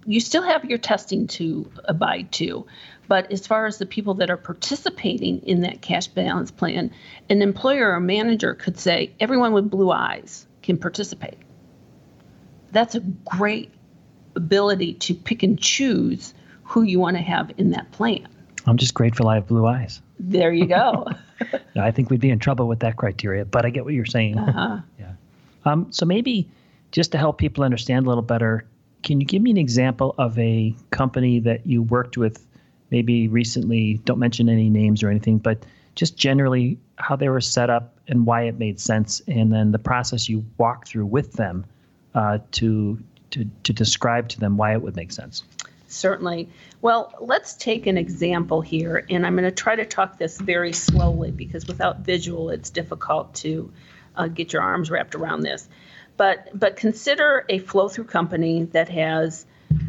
you 0.07 0.21
still 0.21 0.43
have 0.43 0.65
your 0.65 0.79
testing 0.79 1.27
to 1.29 1.71
abide 1.87 2.31
to, 2.33 2.67
but 3.09 3.31
as 3.33 3.47
far 3.47 3.67
as 3.67 3.79
the 3.79 3.87
people 3.87 4.15
that 4.15 4.31
are 4.31 4.37
participating 4.37 5.41
in 5.41 5.62
that 5.62 5.83
cash 5.83 6.07
balance 6.09 6.51
plan, 6.51 6.93
an 7.29 7.43
employer 7.43 7.93
or 7.93 8.01
manager 8.01 8.55
could 8.55 8.79
say 8.79 9.12
everyone 9.19 9.53
with 9.53 9.71
blue 9.71 9.91
eyes 9.91 10.47
can 10.62 10.77
participate. 10.77 11.39
That's 12.71 12.95
a 12.95 13.01
great 13.01 13.73
ability 14.35 14.95
to 14.95 15.15
pick 15.15 15.43
and 15.43 15.59
choose 15.59 16.33
who 16.65 16.83
you 16.83 16.99
want 16.99 17.17
to 17.17 17.23
have 17.23 17.53
in 17.59 17.71
that 17.71 17.91
plan. 17.93 18.27
I'm 18.67 18.77
just 18.77 18.95
grateful 18.95 19.29
I 19.29 19.35
have 19.35 19.47
blue 19.47 19.67
eyes. 19.67 20.01
There 20.19 20.53
you 20.53 20.67
go. 20.67 21.09
I 21.77 21.91
think 21.91 22.11
we'd 22.11 22.21
be 22.21 22.31
in 22.31 22.39
trouble 22.39 22.69
with 22.69 22.81
that 22.81 22.97
criteria, 22.97 23.45
but 23.45 23.67
I 23.67 23.71
get 23.71 23.85
what 23.85 23.93
you're 23.93 24.05
saying. 24.05 24.39
Uh-huh. 24.39 24.79
yeah. 24.99 25.12
Um, 25.64 25.92
so 25.92 26.07
maybe 26.07 26.49
just 26.90 27.12
to 27.12 27.19
help 27.19 27.38
people 27.38 27.64
understand 27.64 28.07
a 28.07 28.09
little 28.09 28.23
better, 28.23 28.66
can 29.02 29.21
you 29.21 29.26
give 29.26 29.42
me 29.42 29.50
an 29.50 29.59
example 29.59 30.14
of 30.19 30.38
a 30.38 30.75
company 30.90 31.40
that 31.40 31.66
you 31.66 31.83
worked 31.83 32.16
with 32.16 32.47
maybe 32.90 33.28
recently? 33.28 33.95
Don't 34.04 34.19
mention 34.19 34.49
any 34.49 34.71
names 34.71 35.02
or 35.02 35.11
anything, 35.11 35.38
but 35.38 35.64
just 35.95 36.16
generally 36.16 36.78
how 36.97 37.16
they 37.16 37.28
were 37.28 37.40
set 37.40 37.71
up 37.71 37.99
and 38.09 38.26
why 38.26 38.42
it 38.42 38.59
made 38.59 38.81
sense, 38.81 39.21
and 39.26 39.52
then 39.52 39.73
the 39.73 39.78
process 39.78 40.28
you 40.28 40.45
walked 40.59 40.88
through 40.88 41.07
with 41.07 41.33
them 41.35 41.64
uh, 42.14 42.38
to 42.52 42.99
to, 43.31 43.49
to 43.62 43.73
describe 43.73 44.28
to 44.28 44.38
them 44.38 44.59
why 44.59 44.73
it 44.73 44.83
would 44.83 44.95
make 44.95 45.11
sense. 45.11 45.42
Certainly. 45.88 46.50
Well, 46.83 47.14
let's 47.21 47.54
take 47.54 47.87
an 47.87 47.97
example 47.97 48.61
here, 48.61 49.07
and 49.09 49.26
I'm 49.26 49.35
going 49.35 49.45
to 49.45 49.50
try 49.50 49.75
to 49.75 49.87
talk 49.87 50.19
this 50.19 50.38
very 50.38 50.73
slowly 50.73 51.31
because 51.31 51.66
without 51.66 52.00
visual, 52.00 52.50
it's 52.50 52.71
difficult 52.71 53.35
to 53.37 53.73
uh, 54.16 54.28
get 54.28 54.52
your 54.52 54.62
arms 54.62 54.90
wrapped 54.90 55.14
around 55.14 55.40
this. 55.40 55.69
But 56.16 56.49
but 56.54 56.76
consider 56.76 57.45
a 57.49 57.59
flow 57.59 57.88
through 57.88 58.04
company 58.04 58.64
that 58.73 58.88
has 58.88 59.47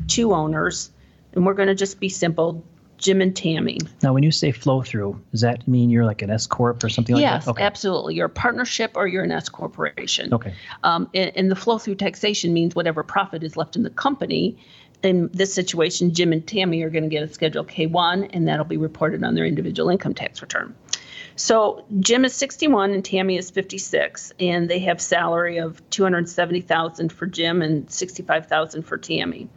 two 0.08 0.34
owners, 0.34 0.92
and 1.34 1.46
we're 1.46 1.54
going 1.54 1.68
to 1.68 1.76
just 1.76 2.00
be 2.00 2.10
simple. 2.10 2.64
Jim 3.00 3.20
and 3.20 3.36
Tammy. 3.36 3.80
Now, 4.02 4.14
when 4.14 4.24
you 4.24 4.32
say 4.32 4.54
flow 4.54 4.82
through, 4.82 5.22
does 5.32 5.42
that 5.42 5.68
mean 5.68 5.90
you're 5.90 6.06
like 6.06 6.22
an 6.22 6.30
S 6.30 6.48
corp 6.48 6.82
or 6.86 6.90
something 6.90 7.18
yes, 7.18 7.46
like 7.46 7.58
that? 7.58 7.62
Yes, 7.62 7.68
absolutely. 7.68 8.16
You're 8.16 8.28
a 8.28 8.30
partnership 8.30 8.94
or 8.96 9.08
you're 9.08 9.26
an 9.26 9.32
S 9.32 9.50
corporation. 9.50 10.34
Okay. 10.34 10.54
Um, 10.84 11.10
and, 11.14 11.30
and 11.36 11.52
the 11.52 11.56
flow 11.58 11.78
through 11.78 11.96
taxation 11.96 12.54
means 12.54 12.76
whatever 12.76 13.04
profit 13.04 13.44
is 13.44 13.58
left 13.58 13.76
in 13.76 13.84
the 13.84 13.90
company. 13.90 14.58
In 15.02 15.30
this 15.34 15.54
situation, 15.54 16.14
Jim 16.14 16.32
and 16.32 16.48
Tammy 16.48 16.82
are 16.84 16.90
going 16.90 17.04
to 17.04 17.10
get 17.10 17.24
a 17.24 17.34
Schedule 17.34 17.66
K1, 17.66 18.30
and 18.32 18.48
that'll 18.48 18.64
be 18.64 18.78
reported 18.78 19.22
on 19.26 19.36
their 19.36 19.46
individual 19.46 19.90
income 19.90 20.14
tax 20.14 20.42
return. 20.42 20.74
So 21.36 21.86
Jim 22.00 22.26
is 22.26 22.34
61 22.34 22.92
and 22.92 23.04
Tammy 23.04 23.38
is 23.38 23.50
56, 23.50 24.34
and 24.40 24.70
they 24.70 24.80
have 24.80 25.02
salary 25.02 25.58
of 25.58 25.82
270,000 25.90 27.12
for 27.12 27.26
Jim 27.26 27.62
and 27.62 27.90
65,000 27.90 28.84
for 28.84 28.98
Tammy 28.98 29.50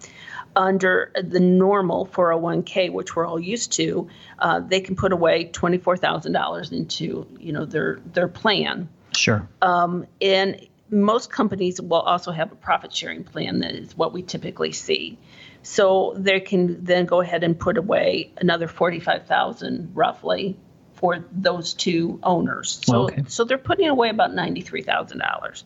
under 0.56 1.12
the 1.22 1.38
normal 1.38 2.06
401k, 2.06 2.90
which 2.90 3.14
we're 3.14 3.26
all 3.26 3.38
used 3.38 3.72
to, 3.72 4.08
uh, 4.38 4.60
they 4.60 4.80
can 4.80 4.96
put 4.96 5.12
away 5.12 5.44
$24,000 5.44 6.72
into 6.72 7.26
you 7.38 7.52
know 7.52 7.66
their 7.66 8.00
their 8.12 8.26
plan. 8.26 8.88
Sure. 9.14 9.46
Um, 9.62 10.06
and 10.20 10.66
most 10.88 11.30
companies 11.30 11.80
will 11.80 12.00
also 12.00 12.32
have 12.32 12.52
a 12.52 12.54
profit 12.54 12.94
sharing 12.94 13.24
plan 13.24 13.60
that 13.60 13.74
is 13.74 13.96
what 13.96 14.12
we 14.12 14.22
typically 14.22 14.72
see. 14.72 15.18
So 15.62 16.14
they 16.16 16.40
can 16.40 16.84
then 16.84 17.06
go 17.06 17.20
ahead 17.20 17.42
and 17.42 17.58
put 17.58 17.76
away 17.76 18.32
another 18.36 18.68
45,000 18.68 19.90
roughly 19.94 20.56
for 20.96 21.24
those 21.32 21.72
two 21.72 22.18
owners. 22.22 22.80
So 22.84 23.04
okay. 23.04 23.24
so 23.28 23.44
they're 23.44 23.58
putting 23.58 23.88
away 23.88 24.10
about 24.10 24.32
$93,000. 24.32 25.62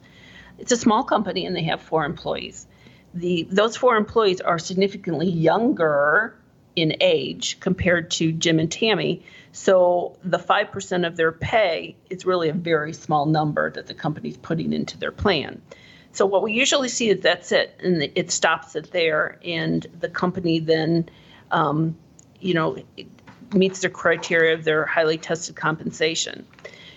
It's 0.59 0.73
a 0.73 0.77
small 0.77 1.05
company 1.05 1.47
and 1.47 1.57
they 1.57 1.65
have 1.65 1.81
four 1.81 2.05
employees 2.05 2.67
the 3.15 3.47
those 3.51 3.77
four 3.77 3.97
employees 3.97 4.41
are 4.41 4.59
significantly 4.59 5.29
younger 5.29 6.37
in 6.77 6.97
age 7.01 7.59
compared 7.61 8.11
to 8.13 8.33
Jim 8.33 8.59
and 8.61 8.71
Tammy. 8.71 9.25
So 9.53 10.17
the 10.23 10.39
5% 10.39 11.07
of 11.07 11.17
their 11.17 11.33
pay 11.33 11.97
is 12.09 12.25
really 12.25 12.49
a 12.49 12.53
very 12.53 12.93
small 12.93 13.27
number 13.27 13.71
that 13.71 13.89
the 13.89 13.95
company's 13.95 14.37
putting 14.37 14.73
into 14.73 14.97
their 14.97 15.11
plan. 15.11 15.61
So 16.13 16.27
what 16.27 16.43
we 16.43 16.53
usually 16.53 16.89
see 16.89 17.11
is 17.11 17.21
that's 17.21 17.51
it, 17.51 17.79
and 17.83 18.03
it 18.03 18.31
stops 18.31 18.77
it 18.77 18.93
there, 18.93 19.39
and 19.45 19.85
the 19.99 20.09
company 20.09 20.61
then, 20.61 21.09
um, 21.51 21.97
you 22.41 22.55
know, 22.55 22.79
meets 23.53 23.81
the 23.81 23.91
criteria 23.91 24.55
of 24.55 24.65
their 24.65 24.87
highly 24.87 25.19
tested 25.19 25.57
compensation. 25.57 26.47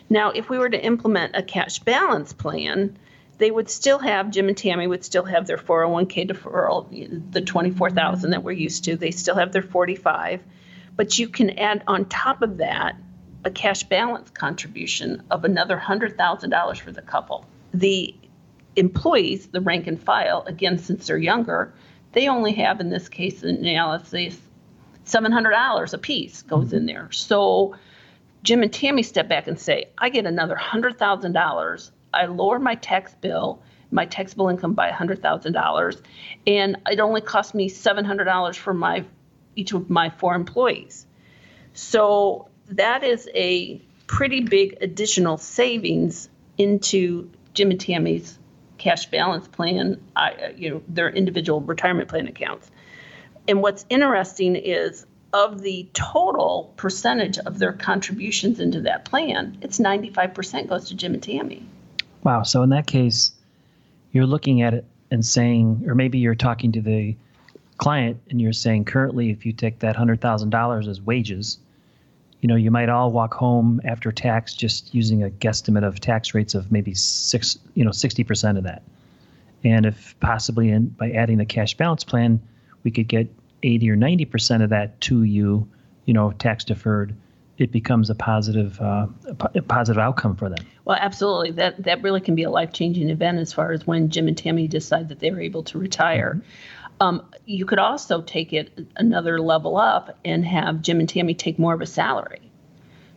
Now, 0.09 0.31
if 0.31 0.49
we 0.49 0.57
were 0.57 0.69
to 0.69 0.85
implement 0.85 1.35
a 1.35 1.43
cash 1.43 1.79
balance 1.79 2.33
plan, 2.33 2.97
they 3.37 3.51
would 3.51 3.69
still 3.69 3.99
have 3.99 4.31
Jim 4.31 4.47
and 4.47 4.57
Tammy 4.57 4.87
would 4.87 5.03
still 5.03 5.25
have 5.25 5.47
their 5.47 5.57
401k 5.57 6.29
deferral, 6.29 7.31
the 7.31 7.41
24,000 7.41 8.29
that 8.31 8.43
we're 8.43 8.51
used 8.51 8.83
to. 8.85 8.95
They 8.95 9.11
still 9.11 9.35
have 9.35 9.51
their 9.51 9.63
45, 9.63 10.43
but 10.95 11.17
you 11.17 11.27
can 11.27 11.51
add 11.57 11.83
on 11.87 12.05
top 12.05 12.41
of 12.41 12.57
that 12.57 12.95
a 13.45 13.51
cash 13.51 13.83
balance 13.83 14.29
contribution 14.29 15.23
of 15.31 15.43
another 15.43 15.77
$100,000 15.77 16.77
for 16.79 16.91
the 16.91 17.01
couple. 17.01 17.45
The 17.73 18.15
employees, 18.75 19.47
the 19.47 19.61
rank 19.61 19.87
and 19.87 20.01
file, 20.01 20.43
again 20.47 20.77
since 20.77 21.07
they're 21.07 21.17
younger, 21.17 21.73
they 22.13 22.27
only 22.27 22.53
have 22.53 22.79
in 22.79 22.89
this 22.89 23.09
case 23.09 23.43
an 23.43 23.57
analysis 23.57 24.39
$700 25.05 25.93
a 25.93 25.97
piece 25.97 26.41
goes 26.41 26.73
in 26.73 26.79
mm-hmm. 26.79 26.87
there. 26.87 27.11
So 27.11 27.75
Jim 28.43 28.63
and 28.63 28.73
Tammy 28.73 29.03
step 29.03 29.27
back 29.27 29.47
and 29.47 29.59
say, 29.59 29.89
I 29.97 30.09
get 30.09 30.25
another 30.25 30.55
$100,000 30.55 31.91
I 32.13 32.25
lower 32.25 32.59
my 32.59 32.75
tax 32.75 33.13
bill, 33.15 33.61
my 33.91 34.05
taxable 34.05 34.49
income 34.49 34.73
by 34.73 34.91
$100,000, 34.91 36.01
and 36.47 36.77
it 36.87 36.99
only 36.99 37.21
cost 37.21 37.55
me 37.55 37.69
$700 37.69 38.55
for 38.55 38.73
my 38.73 39.05
each 39.55 39.73
of 39.73 39.89
my 39.89 40.09
four 40.09 40.33
employees. 40.33 41.05
So 41.73 42.49
that 42.69 43.03
is 43.03 43.29
a 43.35 43.81
pretty 44.07 44.41
big 44.41 44.77
additional 44.81 45.37
savings 45.37 46.29
into 46.57 47.29
Jim 47.53 47.69
and 47.69 47.79
Tammy's 47.79 48.39
cash 48.79 49.05
balance 49.07 49.47
plan, 49.47 50.01
I, 50.15 50.53
you 50.57 50.69
know, 50.69 50.83
their 50.87 51.09
individual 51.09 51.61
retirement 51.61 52.09
plan 52.09 52.27
accounts. 52.27 52.69
And 53.47 53.61
what's 53.61 53.85
interesting 53.89 54.55
is 54.55 55.05
of 55.33 55.61
the 55.61 55.89
total 55.93 56.71
percentage 56.77 57.39
of 57.39 57.59
their 57.59 57.73
contributions 57.73 58.59
into 58.59 58.81
that 58.81 59.05
plan, 59.05 59.57
it's 59.61 59.79
95% 59.79 60.67
goes 60.67 60.87
to 60.89 60.95
Jim 60.95 61.13
and 61.13 61.23
Tammy. 61.23 61.65
Wow. 62.23 62.43
So 62.43 62.61
in 62.61 62.69
that 62.69 62.87
case, 62.87 63.31
you're 64.11 64.27
looking 64.27 64.61
at 64.61 64.73
it 64.73 64.85
and 65.11 65.25
saying, 65.25 65.83
or 65.87 65.95
maybe 65.95 66.19
you're 66.19 66.35
talking 66.35 66.71
to 66.73 66.81
the 66.81 67.15
client 67.77 68.21
and 68.29 68.39
you're 68.39 68.53
saying, 68.53 68.85
currently, 68.85 69.31
if 69.31 69.45
you 69.45 69.51
take 69.51 69.79
that 69.79 69.95
hundred 69.95 70.21
thousand 70.21 70.51
dollars 70.51 70.87
as 70.87 71.01
wages, 71.01 71.57
you 72.41 72.47
know, 72.47 72.55
you 72.55 72.71
might 72.71 72.89
all 72.89 73.11
walk 73.11 73.33
home 73.33 73.81
after 73.83 74.11
tax 74.11 74.53
just 74.53 74.93
using 74.93 75.23
a 75.23 75.29
guesstimate 75.29 75.85
of 75.85 75.99
tax 75.99 76.33
rates 76.33 76.55
of 76.55 76.71
maybe 76.71 76.93
six, 76.93 77.57
you 77.73 77.83
know, 77.83 77.91
sixty 77.91 78.23
percent 78.23 78.57
of 78.57 78.63
that. 78.65 78.83
And 79.63 79.85
if 79.85 80.15
possibly 80.19 80.69
in, 80.69 80.87
by 80.87 81.11
adding 81.11 81.37
the 81.37 81.45
cash 81.45 81.75
balance 81.75 82.03
plan, 82.03 82.41
we 82.83 82.91
could 82.91 83.07
get 83.07 83.27
eighty 83.63 83.89
or 83.89 83.95
ninety 83.95 84.25
percent 84.25 84.63
of 84.63 84.69
that 84.69 84.99
to 85.01 85.23
you, 85.23 85.67
you 86.05 86.13
know, 86.13 86.31
tax 86.33 86.63
deferred 86.63 87.15
it 87.57 87.71
becomes 87.71 88.09
a 88.09 88.15
positive 88.15 88.79
uh, 88.81 89.07
a 89.27 89.61
positive 89.61 89.99
outcome 89.99 90.35
for 90.35 90.49
them. 90.49 90.65
Well, 90.85 90.97
absolutely. 90.99 91.51
That 91.51 91.83
that 91.83 92.01
really 92.01 92.21
can 92.21 92.35
be 92.35 92.43
a 92.43 92.49
life 92.49 92.73
changing 92.73 93.09
event 93.09 93.37
as 93.39 93.53
far 93.53 93.71
as 93.71 93.85
when 93.85 94.09
Jim 94.09 94.27
and 94.27 94.37
Tammy 94.37 94.67
decide 94.67 95.09
that 95.09 95.19
they're 95.19 95.39
able 95.39 95.63
to 95.63 95.77
retire. 95.77 96.35
Mm-hmm. 96.35 96.89
Um, 96.99 97.25
you 97.45 97.65
could 97.65 97.79
also 97.79 98.21
take 98.21 98.53
it 98.53 98.87
another 98.95 99.39
level 99.39 99.77
up 99.77 100.17
and 100.23 100.45
have 100.45 100.81
Jim 100.81 100.99
and 100.99 101.09
Tammy 101.09 101.33
take 101.33 101.59
more 101.59 101.73
of 101.73 101.81
a 101.81 101.85
salary, 101.85 102.51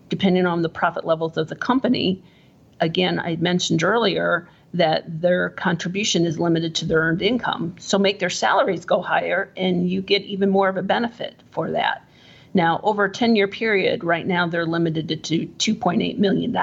depending 0.09 0.47
on 0.47 0.63
the 0.63 0.69
profit 0.69 1.05
levels 1.05 1.37
of 1.37 1.49
the 1.49 1.57
company. 1.57 2.23
Again, 2.81 3.19
I 3.19 3.37
mentioned 3.37 3.83
earlier 3.83 4.49
that 4.75 5.05
their 5.23 5.51
contribution 5.51 6.27
is 6.27 6.39
limited 6.39 6.75
to 6.77 6.85
their 6.85 6.99
earned 7.01 7.23
income. 7.23 7.75
So 7.79 7.99
make 7.99 8.19
their 8.19 8.31
salaries 8.31 8.85
go 8.85 9.01
higher 9.01 9.51
and 9.57 9.89
you 9.89 10.03
get 10.03 10.23
even 10.23 10.51
more 10.51 10.69
of 10.69 10.77
a 10.77 10.83
benefit 10.83 11.43
for 11.51 11.71
that. 11.71 12.03
Now, 12.53 12.81
over 12.83 13.05
a 13.05 13.11
10 13.11 13.37
year 13.37 13.49
period, 13.49 14.03
right 14.05 14.27
now 14.27 14.47
they're 14.47 14.67
limited 14.67 15.09
to 15.09 15.47
$2.8 15.47 16.19
million 16.19 16.57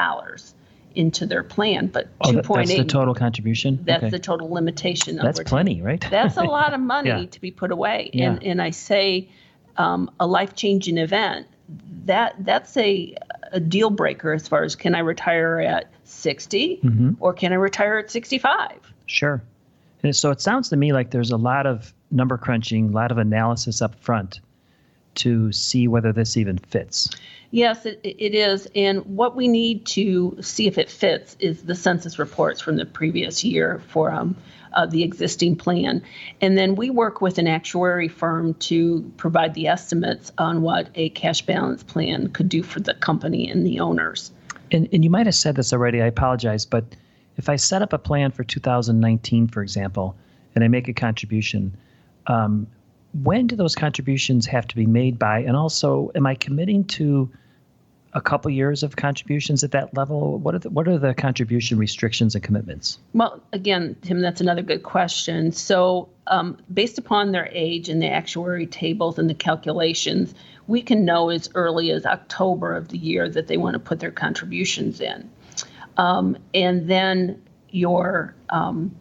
into 0.96 1.26
their 1.26 1.44
plan, 1.44 1.88
but 1.88 2.08
Oh, 2.22 2.30
two 2.30 2.36
that- 2.38 2.46
point 2.46 2.68
that's 2.68 2.80
the 2.80 2.86
total 2.86 3.16
contribution? 3.16 3.80
That's 3.84 4.04
Okay. 4.04 4.10
the 4.12 4.20
total 4.20 4.52
limitation. 4.52 5.16
That's 5.16 5.40
over 5.40 5.44
10 5.44 5.50
plenty, 5.50 5.82
right? 5.82 6.06
that's 6.12 6.38
a 6.38 6.44
lot 6.44 6.74
of 6.74 6.80
money 6.96 7.10
Yeah. 7.10 7.26
to 7.26 7.42
be 7.42 7.50
put 7.52 7.72
away. 7.72 8.12
Yeah. 8.14 8.32
And 8.34 8.44
and 8.44 8.62
I 8.62 8.70
say 8.70 9.28
um, 9.78 10.12
a 10.20 10.28
life 10.28 10.56
changing 10.56 11.00
event 11.00 11.48
that 12.06 12.36
that's 12.40 12.76
a 12.78 13.16
a 13.52 13.60
deal 13.60 13.90
breaker 13.90 14.34
as 14.34 14.48
far 14.48 14.64
as 14.64 14.76
can 14.76 14.96
I 14.96 15.00
retire 15.00 15.60
at 15.60 15.90
60 16.06 16.80
Mm-hmm. 16.84 17.12
or 17.20 17.34
can 17.34 17.52
I 17.52 17.56
retire 17.56 17.98
at 18.00 18.10
65? 18.10 18.72
Sure. 19.06 19.42
And 20.02 20.16
so 20.16 20.32
it 20.32 20.42
sounds 20.42 20.70
to 20.70 20.76
me 20.76 20.92
like 20.92 21.12
there's 21.12 21.32
a 21.32 21.38
lot 21.38 21.66
of 21.66 21.94
number 22.12 22.38
crunching, 22.38 22.90
a 22.90 22.92
lot 22.92 23.12
of 23.12 23.18
analysis 23.18 23.82
up 23.82 23.96
front 23.96 24.42
to 25.16 25.52
see 25.52 25.88
whether 25.88 26.12
this 26.12 26.38
even 26.38 26.58
fits. 26.58 27.10
Yes, 27.52 27.86
it, 27.86 28.00
it 28.04 28.34
is. 28.34 28.68
And 28.76 29.06
what 29.06 29.36
we 29.36 29.48
need 29.48 29.86
to 29.88 30.38
see 30.42 30.68
if 30.68 30.78
it 30.78 30.90
fits 30.90 31.36
is 31.40 31.64
the 31.64 31.76
census 31.76 32.18
reports 32.18 32.62
from 32.62 32.78
the 32.78 32.86
previous 32.86 33.44
year 33.44 33.82
for 33.90 34.12
um, 34.12 34.36
uh, 34.74 34.88
the 34.88 35.04
existing 35.04 35.56
plan. 35.56 36.02
And 36.42 36.58
then 36.58 36.76
we 36.76 36.90
work 36.90 37.22
with 37.22 37.38
an 37.38 37.48
actuary 37.48 38.08
firm 38.08 38.56
to 38.56 39.12
provide 39.18 39.54
the 39.54 39.68
estimates 39.68 40.32
on 40.38 40.62
what 40.62 40.90
a 40.96 41.10
cash 41.10 41.44
balance 41.44 41.84
plan 41.84 42.30
could 42.30 42.50
do 42.50 42.64
for 42.64 42.80
the 42.80 42.96
company 42.96 43.48
and 43.50 43.66
the 43.66 43.80
owners. 43.80 44.32
And, 44.72 44.90
and 44.92 45.04
you 45.04 45.12
might 45.12 45.28
have 45.28 45.36
said 45.36 45.56
this 45.56 45.74
already, 45.74 46.02
I 46.02 46.08
apologize, 46.08 46.66
but 46.66 46.84
if 47.38 47.50
I 47.50 47.56
set 47.56 47.82
up 47.82 47.94
a 47.94 48.00
plan 48.00 48.32
for 48.32 48.44
2019, 48.44 49.48
for 49.48 49.62
example, 49.62 50.16
and 50.56 50.64
I 50.64 50.68
make 50.68 50.88
a 50.88 50.94
contribution, 50.94 51.76
um, 52.28 52.68
when 53.14 53.48
do 53.48 53.56
those 53.56 53.76
contributions 53.76 54.46
have 54.48 54.68
to 54.68 54.76
be 54.76 54.86
made 54.86 55.20
by? 55.20 55.40
And 55.40 55.56
also, 55.56 56.12
am 56.16 56.26
I 56.26 56.36
committing 56.36 56.86
to 56.86 57.32
a 58.14 58.22
couple 58.22 58.50
years 58.52 58.84
of 58.84 58.96
contributions 58.96 59.64
at 59.64 59.72
that 59.72 59.96
level? 59.96 60.38
What 60.38 60.56
are 60.56 60.60
the, 60.60 60.70
what 60.70 60.88
are 60.88 60.98
the 60.98 61.14
contribution 61.14 61.78
restrictions 61.78 62.36
and 62.36 62.44
commitments? 62.44 63.00
Well, 63.14 63.42
again, 63.54 63.96
Tim, 64.02 64.22
that's 64.22 64.42
another 64.42 64.62
good 64.62 64.84
question. 64.84 65.52
So, 65.52 66.10
um, 66.28 66.58
based 66.74 66.98
upon 66.98 67.32
their 67.32 67.50
age 67.52 67.90
and 67.90 68.02
the 68.02 68.10
actuary 68.10 68.66
tables 68.66 69.20
and 69.20 69.30
the 69.30 69.34
calculations, 69.34 70.34
we 70.68 70.82
can 70.82 71.06
know 71.06 71.30
as 71.30 71.50
early 71.56 71.92
as 71.92 72.06
October 72.06 72.76
of 72.76 72.90
the 72.90 72.98
year 72.98 73.28
that 73.30 73.48
they 73.48 73.58
want 73.58 73.74
to 73.74 73.80
put 73.80 74.00
their 74.00 74.12
contributions 74.12 75.02
in. 75.02 75.30
Um, 75.98 76.38
and 76.54 76.88
then 76.88 77.42
your 77.70 78.36
um, 78.50 78.96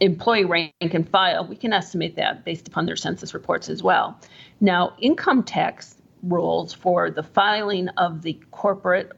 employee 0.00 0.44
rank 0.44 0.72
and 0.80 1.08
file, 1.08 1.46
we 1.46 1.56
can 1.56 1.72
estimate 1.72 2.16
that 2.16 2.44
based 2.44 2.68
upon 2.68 2.86
their 2.86 2.96
census 2.96 3.34
reports 3.34 3.68
as 3.68 3.82
well. 3.82 4.20
Now, 4.60 4.94
income 4.98 5.42
tax 5.42 5.96
rules 6.22 6.72
for 6.72 7.10
the 7.10 7.22
filing 7.22 7.88
of 7.90 8.22
the 8.22 8.38
corporate 8.50 9.12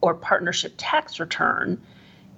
or 0.00 0.14
partnership 0.14 0.74
tax 0.76 1.20
return, 1.20 1.80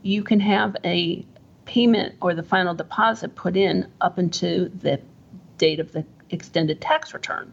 you 0.02 0.22
can 0.22 0.40
have 0.40 0.76
a 0.84 1.24
payment 1.64 2.16
or 2.20 2.34
the 2.34 2.42
final 2.42 2.74
deposit 2.74 3.34
put 3.34 3.56
in 3.56 3.86
up 4.00 4.18
into 4.18 4.68
the 4.80 5.00
date 5.58 5.78
of 5.78 5.92
the 5.92 6.04
extended 6.30 6.80
tax 6.80 7.14
return. 7.14 7.52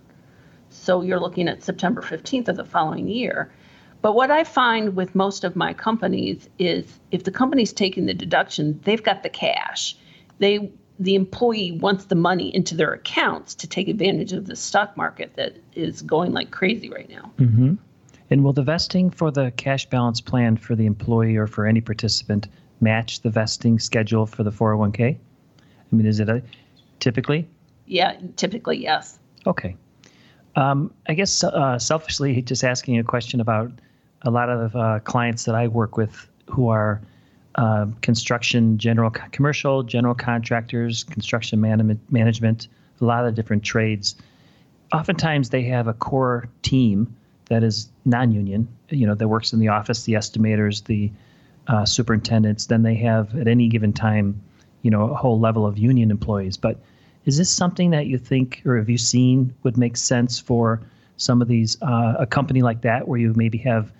So 0.70 1.02
you're 1.02 1.20
looking 1.20 1.48
at 1.48 1.64
September 1.64 2.02
15th 2.02 2.48
of 2.48 2.58
the 2.58 2.66
following 2.66 3.08
year. 3.08 3.52
But 4.02 4.14
what 4.14 4.32
I 4.32 4.44
find 4.44 4.96
with 4.96 5.14
most 5.14 5.44
of 5.44 5.56
my 5.56 5.74
companies 5.74 6.50
is 6.58 7.00
if 7.12 7.24
the 7.24 7.32
company's 7.32 7.74
taking 7.74 8.06
the 8.06 8.14
deduction, 8.14 8.80
they've 8.84 9.04
got 9.04 9.24
the 9.24 9.30
cash. 9.30 9.96
They 10.40 10.72
the 11.00 11.16
employee 11.16 11.72
wants 11.72 12.06
the 12.06 12.16
money 12.16 12.54
into 12.54 12.76
their 12.76 12.92
accounts 12.92 13.56
to 13.56 13.68
take 13.68 13.88
advantage 13.88 14.34
of 14.34 14.48
the 14.48 14.56
stock 14.56 14.98
market 14.98 15.34
that 15.36 15.56
is 15.74 16.02
going 16.02 16.34
like 16.34 16.52
crazy 16.52 16.90
right 16.90 17.10
now. 17.10 17.32
Mhm. 17.38 17.78
And 18.30 18.44
will 18.44 18.52
the 18.52 18.64
vesting 18.64 19.10
for 19.10 19.32
the 19.32 19.52
cash 19.56 19.86
balance 19.90 20.20
plan 20.20 20.58
for 20.58 20.76
the 20.76 20.86
employee 20.86 21.38
or 21.38 21.48
for 21.48 21.66
any 21.66 21.80
participant 21.80 22.50
match 22.82 23.22
the 23.22 23.30
vesting 23.30 23.80
schedule 23.80 24.26
for 24.26 24.44
the 24.44 24.52
401k? 24.52 25.18
I 25.92 25.96
mean, 25.96 26.06
is 26.06 26.20
it 26.20 26.28
a 26.28 26.42
typically? 27.00 27.48
Yeah, 27.88 28.18
typically 28.36 28.78
yes. 28.78 29.20
Okay. 29.48 29.76
Um, 30.56 30.94
I 31.08 31.14
guess 31.14 31.44
uh, 31.44 31.80
selfishly, 31.80 32.42
just 32.42 32.64
asking 32.64 33.00
a 33.00 33.04
question 33.04 33.40
about 33.40 33.72
a 34.24 34.30
lot 34.30 34.50
of 34.50 34.76
uh, 34.76 35.00
clients 35.00 35.46
that 35.46 35.56
I 35.56 35.68
work 35.68 35.96
with 35.96 36.28
who 36.48 36.68
are 36.68 37.02
uh, 37.56 37.88
construction, 38.02 38.78
general, 38.78 39.10
commercial, 39.10 39.84
general 39.84 40.16
contractors, 40.16 41.04
construction 41.04 41.60
man- 41.60 42.00
management, 42.10 42.68
a 43.02 43.06
lot 43.06 43.26
of 43.26 43.36
different 43.36 43.64
trades. 43.64 44.16
Oftentimes, 44.94 45.50
they 45.50 45.64
have 45.64 45.88
a 45.88 45.94
core 45.94 46.50
team 46.62 47.16
that 47.46 47.64
is 47.64 47.90
non-union. 48.06 48.68
You 48.90 49.08
know, 49.08 49.16
that 49.16 49.28
works 49.28 49.54
in 49.54 49.60
the 49.60 49.68
office, 49.70 50.04
the 50.04 50.14
estimators, 50.14 50.84
the 50.86 51.12
uh, 51.68 51.86
superintendents. 51.86 52.68
Then 52.68 52.84
they 52.84 52.96
have 52.96 53.36
at 53.36 53.48
any 53.48 53.68
given 53.68 53.94
time, 53.94 54.42
you 54.82 54.92
know, 54.92 55.10
a 55.10 55.16
whole 55.16 55.40
level 55.40 55.66
of 55.66 55.78
union 55.78 56.12
employees. 56.12 56.58
But 56.58 56.80
is 57.26 57.38
this 57.38 57.50
something 57.50 57.92
that 57.92 58.08
you 58.08 58.18
think, 58.18 58.62
or 58.66 58.78
have 58.78 58.90
you 58.90 58.98
seen, 58.98 59.54
would 59.64 59.78
make 59.78 59.98
sense 59.98 60.40
for 60.40 60.82
some 61.18 61.42
of 61.42 61.48
these 61.48 61.82
uh, 61.82 62.16
a 62.20 62.26
company 62.26 62.62
like 62.62 62.82
that, 62.82 63.08
where 63.08 63.20
you 63.20 63.34
maybe 63.36 63.58
have 63.60 63.92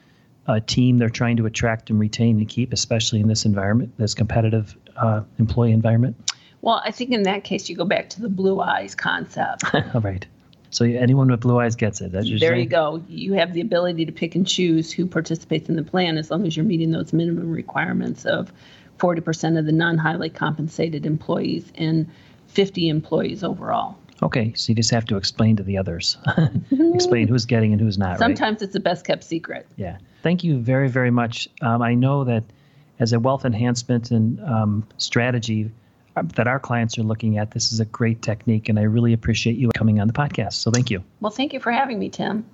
a 0.50 0.60
team 0.60 0.98
they're 0.98 1.10
trying 1.10 1.38
to 1.38 1.46
attract 1.46 1.90
and 1.90 2.00
retain 2.00 2.40
and 2.40 2.50
keep, 2.50 2.74
especially 2.74 3.20
in 3.20 3.28
this 3.28 3.46
environment, 3.46 3.94
this 3.98 4.14
competitive 4.14 4.76
uh, 4.98 5.22
employee 5.38 5.72
environment? 5.72 6.16
Well, 6.62 6.82
I 6.84 6.92
think 6.92 7.12
in 7.12 7.24
that 7.24 7.44
case 7.44 7.70
you 7.70 7.76
go 7.76 7.86
back 7.86 8.10
to 8.12 8.22
the 8.22 8.30
blue 8.30 8.60
eyes 8.60 8.96
concept. 8.96 9.64
All 9.94 10.02
right. 10.02 10.26
So 10.72 10.86
anyone 10.86 11.30
with 11.32 11.40
blue 11.40 11.60
eyes 11.60 11.76
gets 11.76 12.02
it. 12.02 12.12
That's 12.12 12.30
there 12.30 12.40
saying? 12.40 12.60
you 12.60 12.70
go. 12.70 13.04
You 13.08 13.34
have 13.34 13.54
the 13.54 13.62
ability 13.62 14.06
to 14.06 14.12
pick 14.12 14.36
and 14.36 14.46
choose 14.46 14.92
who 14.92 15.06
participates 15.06 15.70
in 15.70 15.76
the 15.76 15.84
plan 15.84 16.18
as 16.18 16.30
long 16.30 16.46
as 16.46 16.56
you're 16.56 16.66
meeting 16.66 16.92
those 16.92 17.14
minimum 17.14 17.52
requirements 17.52 18.26
of 18.26 18.52
40% 18.98 19.58
of 19.58 19.66
the 19.66 19.72
non-highly 19.72 20.30
compensated 20.30 21.06
employees 21.06 21.72
and 21.76 22.10
50 22.48 22.90
employees 22.90 23.44
overall. 23.44 23.98
Okay, 24.22 24.54
so 24.54 24.72
you 24.72 24.76
just 24.76 24.92
have 24.92 25.06
to 25.06 25.18
explain 25.18 25.56
to 25.56 25.64
the 25.64 25.78
others, 25.78 26.18
explain 26.94 27.28
who's 27.28 27.46
getting 27.46 27.72
and 27.72 27.82
who's 27.82 27.98
not. 27.98 28.12
right? 28.12 28.20
Sometimes 28.20 28.62
it's 28.62 28.74
the 28.74 28.80
best 28.80 29.06
kept 29.06 29.24
secret. 29.24 29.66
Yeah. 29.78 29.98
Thank 30.24 30.44
you 30.44 30.58
very, 30.60 30.90
very 30.90 31.12
much. 31.12 31.48
Um, 31.62 31.82
I 31.82 31.94
know 31.94 32.26
that 32.26 32.44
as 33.00 33.14
a 33.14 33.20
wealth 33.20 33.46
enhancement 33.46 34.12
and 34.12 34.42
um, 34.42 34.88
strategy 34.98 35.72
uh, 36.18 36.24
that 36.36 36.48
our 36.48 36.60
clients 36.60 36.98
are 36.98 37.04
looking 37.04 37.38
at, 37.38 37.52
this 37.52 37.72
is 37.72 37.80
a 37.80 37.86
great 37.86 38.22
technique, 38.22 38.68
and 38.68 38.78
I 38.78 38.84
really 38.84 39.14
appreciate 39.14 39.56
you 39.56 39.70
coming 39.70 40.02
on 40.02 40.08
the 40.08 40.14
podcast. 40.14 40.54
So 40.54 40.72
thank 40.72 40.92
you. 40.92 41.04
Well, 41.22 41.32
thank 41.32 41.54
you 41.54 41.60
for 41.60 41.72
having 41.72 41.98
me, 41.98 42.10
Tim. 42.10 42.46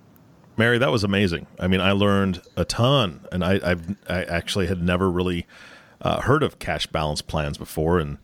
Mary, 0.58 0.78
that 0.78 0.92
was 0.92 1.04
amazing. 1.04 1.48
I 1.60 1.68
mean, 1.68 1.82
I 1.82 1.92
learned 1.92 2.42
a 2.56 2.64
ton, 2.64 3.26
and 3.32 3.44
I, 3.44 3.60
I've 3.64 3.96
I 4.08 4.24
actually 4.24 4.68
had 4.68 4.82
never 4.82 5.10
really 5.10 5.46
uh, 6.02 6.22
heard 6.22 6.44
of 6.44 6.60
cash 6.60 6.88
balance 6.88 7.22
plans 7.22 7.58
before, 7.58 8.00
and 8.00 8.18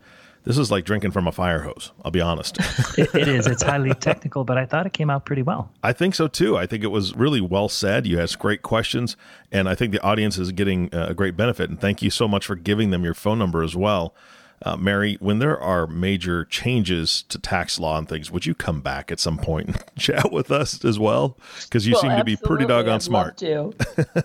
this 0.43 0.57
is 0.57 0.71
like 0.71 0.85
drinking 0.85 1.11
from 1.11 1.27
a 1.27 1.31
fire 1.31 1.61
hose. 1.61 1.91
I'll 2.03 2.11
be 2.11 2.21
honest. 2.21 2.57
It, 2.97 3.13
it 3.15 3.27
is. 3.27 3.47
It's 3.47 3.63
highly 3.63 3.93
technical, 3.99 4.43
but 4.43 4.57
I 4.57 4.65
thought 4.65 4.85
it 4.85 4.93
came 4.93 5.09
out 5.09 5.25
pretty 5.25 5.41
well. 5.43 5.71
I 5.83 5.93
think 5.93 6.13
so 6.15 6.27
too. 6.27 6.57
I 6.57 6.65
think 6.65 6.83
it 6.83 6.87
was 6.91 7.15
really 7.15 7.39
well 7.41 7.69
said. 7.69 8.05
You 8.05 8.19
asked 8.19 8.37
great 8.39 8.61
questions, 8.61 9.15
and 9.51 9.69
I 9.69 9.75
think 9.75 9.91
the 9.93 10.01
audience 10.03 10.37
is 10.37 10.51
getting 10.51 10.93
uh, 10.93 11.07
a 11.09 11.13
great 11.13 11.37
benefit. 11.37 11.69
And 11.69 11.79
thank 11.79 12.01
you 12.01 12.09
so 12.09 12.27
much 12.27 12.45
for 12.45 12.55
giving 12.55 12.91
them 12.91 13.03
your 13.03 13.13
phone 13.13 13.39
number 13.39 13.63
as 13.63 13.75
well. 13.75 14.13
Uh, 14.63 14.75
Mary, 14.77 15.17
when 15.19 15.39
there 15.39 15.59
are 15.59 15.87
major 15.87 16.45
changes 16.45 17.23
to 17.29 17.39
tax 17.39 17.79
law 17.79 17.97
and 17.97 18.07
things, 18.07 18.29
would 18.29 18.45
you 18.45 18.53
come 18.53 18.79
back 18.81 19.11
at 19.11 19.19
some 19.19 19.37
point 19.39 19.67
and 19.69 19.83
chat 19.97 20.31
with 20.31 20.51
us 20.51 20.85
as 20.85 20.99
well? 20.99 21.35
Because 21.63 21.87
you 21.87 21.93
Well, 21.93 22.01
seem 22.03 22.11
to 22.17 22.23
be 22.23 22.35
pretty 22.35 22.65
doggone 22.67 22.95
I'd 22.95 23.01
smart. 23.01 23.41
love 23.41 23.73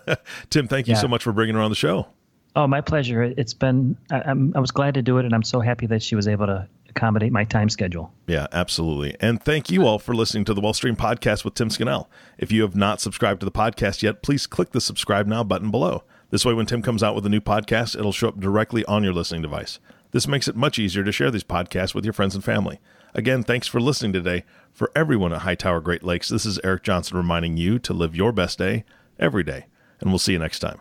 to. 0.07 0.18
Tim, 0.50 0.68
thank 0.68 0.88
you 0.88 0.94
Yeah. 0.94 1.00
so 1.00 1.09
much 1.09 1.22
for 1.22 1.33
bringing 1.33 1.55
her 1.55 1.62
on 1.62 1.70
the 1.70 1.76
show. 1.76 2.09
Oh, 2.57 2.66
my 2.66 2.81
pleasure. 2.81 3.23
It- 3.23 3.35
It's 3.38 3.55
been, 3.55 3.97
I, 4.11 4.23
I 4.55 4.59
was 4.61 4.71
glad 4.73 4.95
to 4.95 5.03
do 5.03 5.19
it, 5.19 5.25
and 5.25 5.35
I'm 5.35 5.42
so 5.45 5.61
happy 5.61 5.87
that 5.87 6.03
she 6.03 6.16
was 6.16 6.27
able 6.27 6.47
to 6.47 6.66
accommodate 6.88 7.31
my 7.31 7.45
time 7.45 7.69
schedule. 7.69 8.11
Yeah, 8.27 8.47
absolutely. 8.53 9.14
And 9.21 9.42
thank 9.42 9.71
you 9.71 9.87
all 9.87 9.99
for 9.99 10.14
listening 10.14 10.47
to 10.47 10.55
the 10.55 10.62
Wealth 10.62 10.77
Stream 10.77 10.97
Podcast 10.97 11.45
with 11.45 11.53
Tim 11.55 11.69
Scannell. 11.69 12.09
If 12.38 12.51
you 12.51 12.62
have 12.62 12.75
not 12.75 13.01
subscribed 13.03 13.40
to 13.40 13.45
the 13.45 13.53
podcast 13.53 14.03
yet, 14.03 14.23
please 14.23 14.47
click 14.47 14.71
the 14.73 14.81
subscribe 14.81 15.27
now 15.27 15.45
button 15.45 15.71
below. 15.71 16.05
This 16.31 16.45
way, 16.47 16.55
when 16.55 16.64
Tim 16.66 16.81
comes 16.83 17.03
out 17.03 17.14
with 17.14 17.27
a 17.27 17.29
new 17.29 17.40
podcast, 17.42 17.97
it'll 17.99 18.11
show 18.12 18.29
up 18.29 18.40
directly 18.40 18.85
on 18.87 19.05
your 19.05 19.12
listening 19.12 19.42
device. 19.42 19.79
This 20.12 20.27
makes 20.27 20.49
it 20.49 20.57
much 20.57 20.79
easier 20.79 21.05
to 21.05 21.12
share 21.12 21.31
these 21.31 21.45
podcasts 21.45 21.95
with 21.95 22.05
your 22.05 22.14
friends 22.14 22.35
and 22.35 22.42
family. 22.42 22.81
Again, 23.14 23.42
thanks 23.42 23.66
for 23.66 23.81
listening 23.81 24.14
today. 24.14 24.45
For 24.73 24.90
everyone 24.97 25.33
at 25.35 25.42
Hightower 25.42 25.81
Great 25.83 26.03
Lakes, 26.03 26.31
this 26.31 26.47
is 26.47 26.59
Eric 26.64 26.83
Johnson 26.83 27.16
reminding 27.19 27.59
you 27.59 27.79
to 27.81 27.92
live 27.92 28.16
your 28.16 28.33
best 28.33 28.59
day 28.59 28.85
every 29.19 29.42
day. 29.45 29.66
And 30.01 30.11
we'll 30.11 30.19
see 30.19 30.33
you 30.33 30.38
next 30.38 30.61
time. 30.61 30.79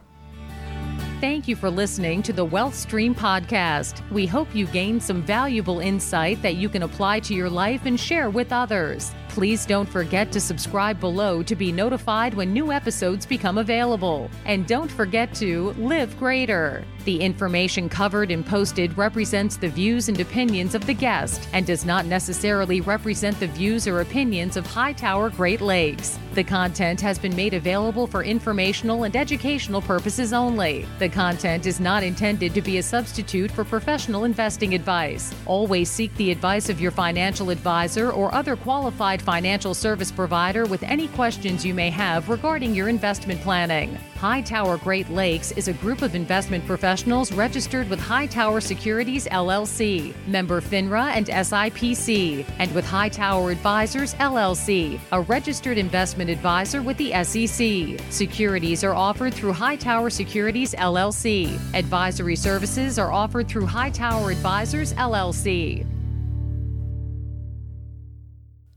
Thank 1.25 1.47
you 1.47 1.55
for 1.55 1.71
listening 1.71 2.21
to 2.21 2.31
the 2.31 2.45
Wealth 2.45 2.75
Stream 2.75 3.15
podcast. 3.15 4.07
We 4.11 4.27
hope 4.27 4.53
you 4.53 4.67
gained 4.67 5.01
some 5.01 5.23
valuable 5.23 5.79
insight 5.79 6.39
that 6.43 6.53
you 6.53 6.69
can 6.69 6.83
apply 6.83 7.19
to 7.21 7.33
your 7.33 7.49
life 7.49 7.87
and 7.87 7.99
share 7.99 8.29
with 8.29 8.53
others. 8.53 9.11
Please 9.35 9.65
don't 9.65 9.89
forget 9.89 10.31
to 10.31 10.39
subscribe 10.39 10.97
below 11.01 11.43
to 11.43 11.57
be 11.57 11.69
notified 11.69 12.33
when 12.33 12.53
new 12.53 12.71
episodes 12.71 13.25
become 13.25 13.57
available. 13.57 14.31
And 14.45 14.65
don't 14.65 14.89
forget 14.89 15.35
to 15.35 15.71
live 15.71 16.17
greater. 16.17 16.85
The 17.03 17.19
information 17.19 17.89
covered 17.89 18.31
and 18.31 18.45
posted 18.45 18.97
represents 18.97 19.57
the 19.57 19.67
views 19.67 20.07
and 20.07 20.19
opinions 20.21 20.73
of 20.73 20.85
the 20.85 20.93
guest 20.93 21.47
and 21.51 21.65
does 21.65 21.83
not 21.83 22.05
necessarily 22.05 22.79
represent 22.79 23.37
the 23.39 23.47
views 23.47 23.87
or 23.87 23.99
opinions 23.99 24.55
of 24.55 24.65
Hightower 24.65 25.29
Great 25.29 25.59
Lakes. 25.59 26.17
The 26.33 26.43
content 26.43 26.99
has 27.01 27.19
been 27.19 27.35
made 27.35 27.53
available 27.53 28.07
for 28.07 28.23
informational 28.23 29.03
and 29.03 29.15
educational 29.15 29.81
purposes 29.81 30.33
only. 30.33 30.87
The 30.97 31.09
content 31.09 31.67
is 31.67 31.79
not 31.79 32.03
intended 32.03 32.53
to 32.55 32.61
be 32.61 32.77
a 32.77 32.83
substitute 32.83 33.51
for 33.51 33.63
professional 33.63 34.23
investing 34.23 34.73
advice. 34.73 35.33
Always 35.45 35.91
seek 35.91 36.15
the 36.15 36.31
advice 36.31 36.69
of 36.69 36.81
your 36.81 36.91
financial 36.91 37.51
advisor 37.51 38.11
or 38.11 38.33
other 38.33 38.55
qualified 38.55 39.21
financial 39.25 39.73
service 39.73 40.11
provider 40.11 40.65
with 40.65 40.83
any 40.83 41.07
questions 41.09 41.65
you 41.65 41.73
may 41.73 41.89
have 41.89 42.29
regarding 42.29 42.75
your 42.75 42.87
investment 42.87 43.41
planning. 43.41 43.95
Hightower 44.15 44.77
Great 44.77 45.09
Lakes 45.09 45.51
is 45.53 45.67
a 45.67 45.73
group 45.73 46.01
of 46.01 46.15
investment 46.15 46.65
professionals 46.65 47.31
registered 47.31 47.89
with 47.89 47.99
Hightower 47.99 48.61
Securities 48.61 49.25
LLC, 49.27 50.13
member 50.27 50.61
FINRA 50.61 51.07
and 51.15 51.25
SIPC, 51.25 52.45
and 52.59 52.73
with 52.73 52.85
Hightower 52.85 53.51
Advisors 53.51 54.13
LLC, 54.15 54.99
a 55.11 55.21
registered 55.21 55.77
investment 55.77 56.29
advisor 56.29 56.81
with 56.81 56.97
the 56.97 57.11
SEC. 57.23 57.99
Securities 58.11 58.83
are 58.83 58.93
offered 58.93 59.33
through 59.33 59.53
Hightower 59.53 60.09
Securities 60.09 60.73
LLC. 60.75 61.59
Advisory 61.73 62.35
services 62.35 62.99
are 62.99 63.11
offered 63.11 63.47
through 63.47 63.65
Hightower 63.65 64.31
Advisors 64.31 64.93
LLC. 64.93 65.94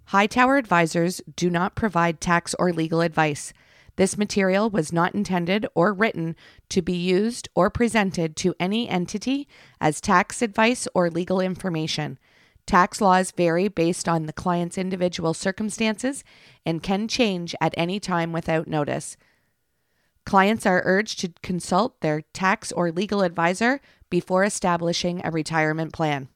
Hightower 0.09 0.57
Advisors 0.57 1.21
do 1.37 1.51
not 1.51 1.75
provide 1.75 2.19
tax 2.19 2.55
or 2.59 2.73
legal 2.73 3.03
advice. 3.03 3.53
This 3.97 4.17
material 4.17 4.71
was 4.71 4.91
not 4.91 5.15
intended 5.15 5.67
or 5.75 5.93
written 5.93 6.35
to 6.71 6.81
be 6.81 6.95
used 6.95 7.51
or 7.55 7.69
presented 7.69 8.35
to 8.37 8.55
any 8.59 8.89
entity 8.89 9.47
as 9.83 10.01
tax 10.01 10.41
advice 10.41 10.89
or 10.95 11.11
legal 11.11 11.43
information. 11.43 12.19
Tax 12.65 13.03
laws 13.03 13.33
vary 13.33 13.69
based 13.69 14.09
on 14.09 14.25
the 14.25 14.33
client's 14.33 14.79
individual 14.79 15.35
circumstances 15.35 16.25
and 16.65 16.83
can 16.83 17.07
change 17.07 17.55
at 17.61 17.75
any 17.77 18.01
time 18.01 18.33
without 18.33 18.67
notice. 18.67 19.19
Clients 20.25 20.65
are 20.65 20.81
urged 20.87 21.21
to 21.21 21.35
consult 21.43 22.01
their 22.01 22.23
tax 22.33 22.73
or 22.73 22.91
legal 22.91 23.21
advisor 23.21 23.79
before 24.09 24.45
establishing 24.45 25.21
a 25.23 25.31
retirement 25.31 25.93
plan. 25.93 26.29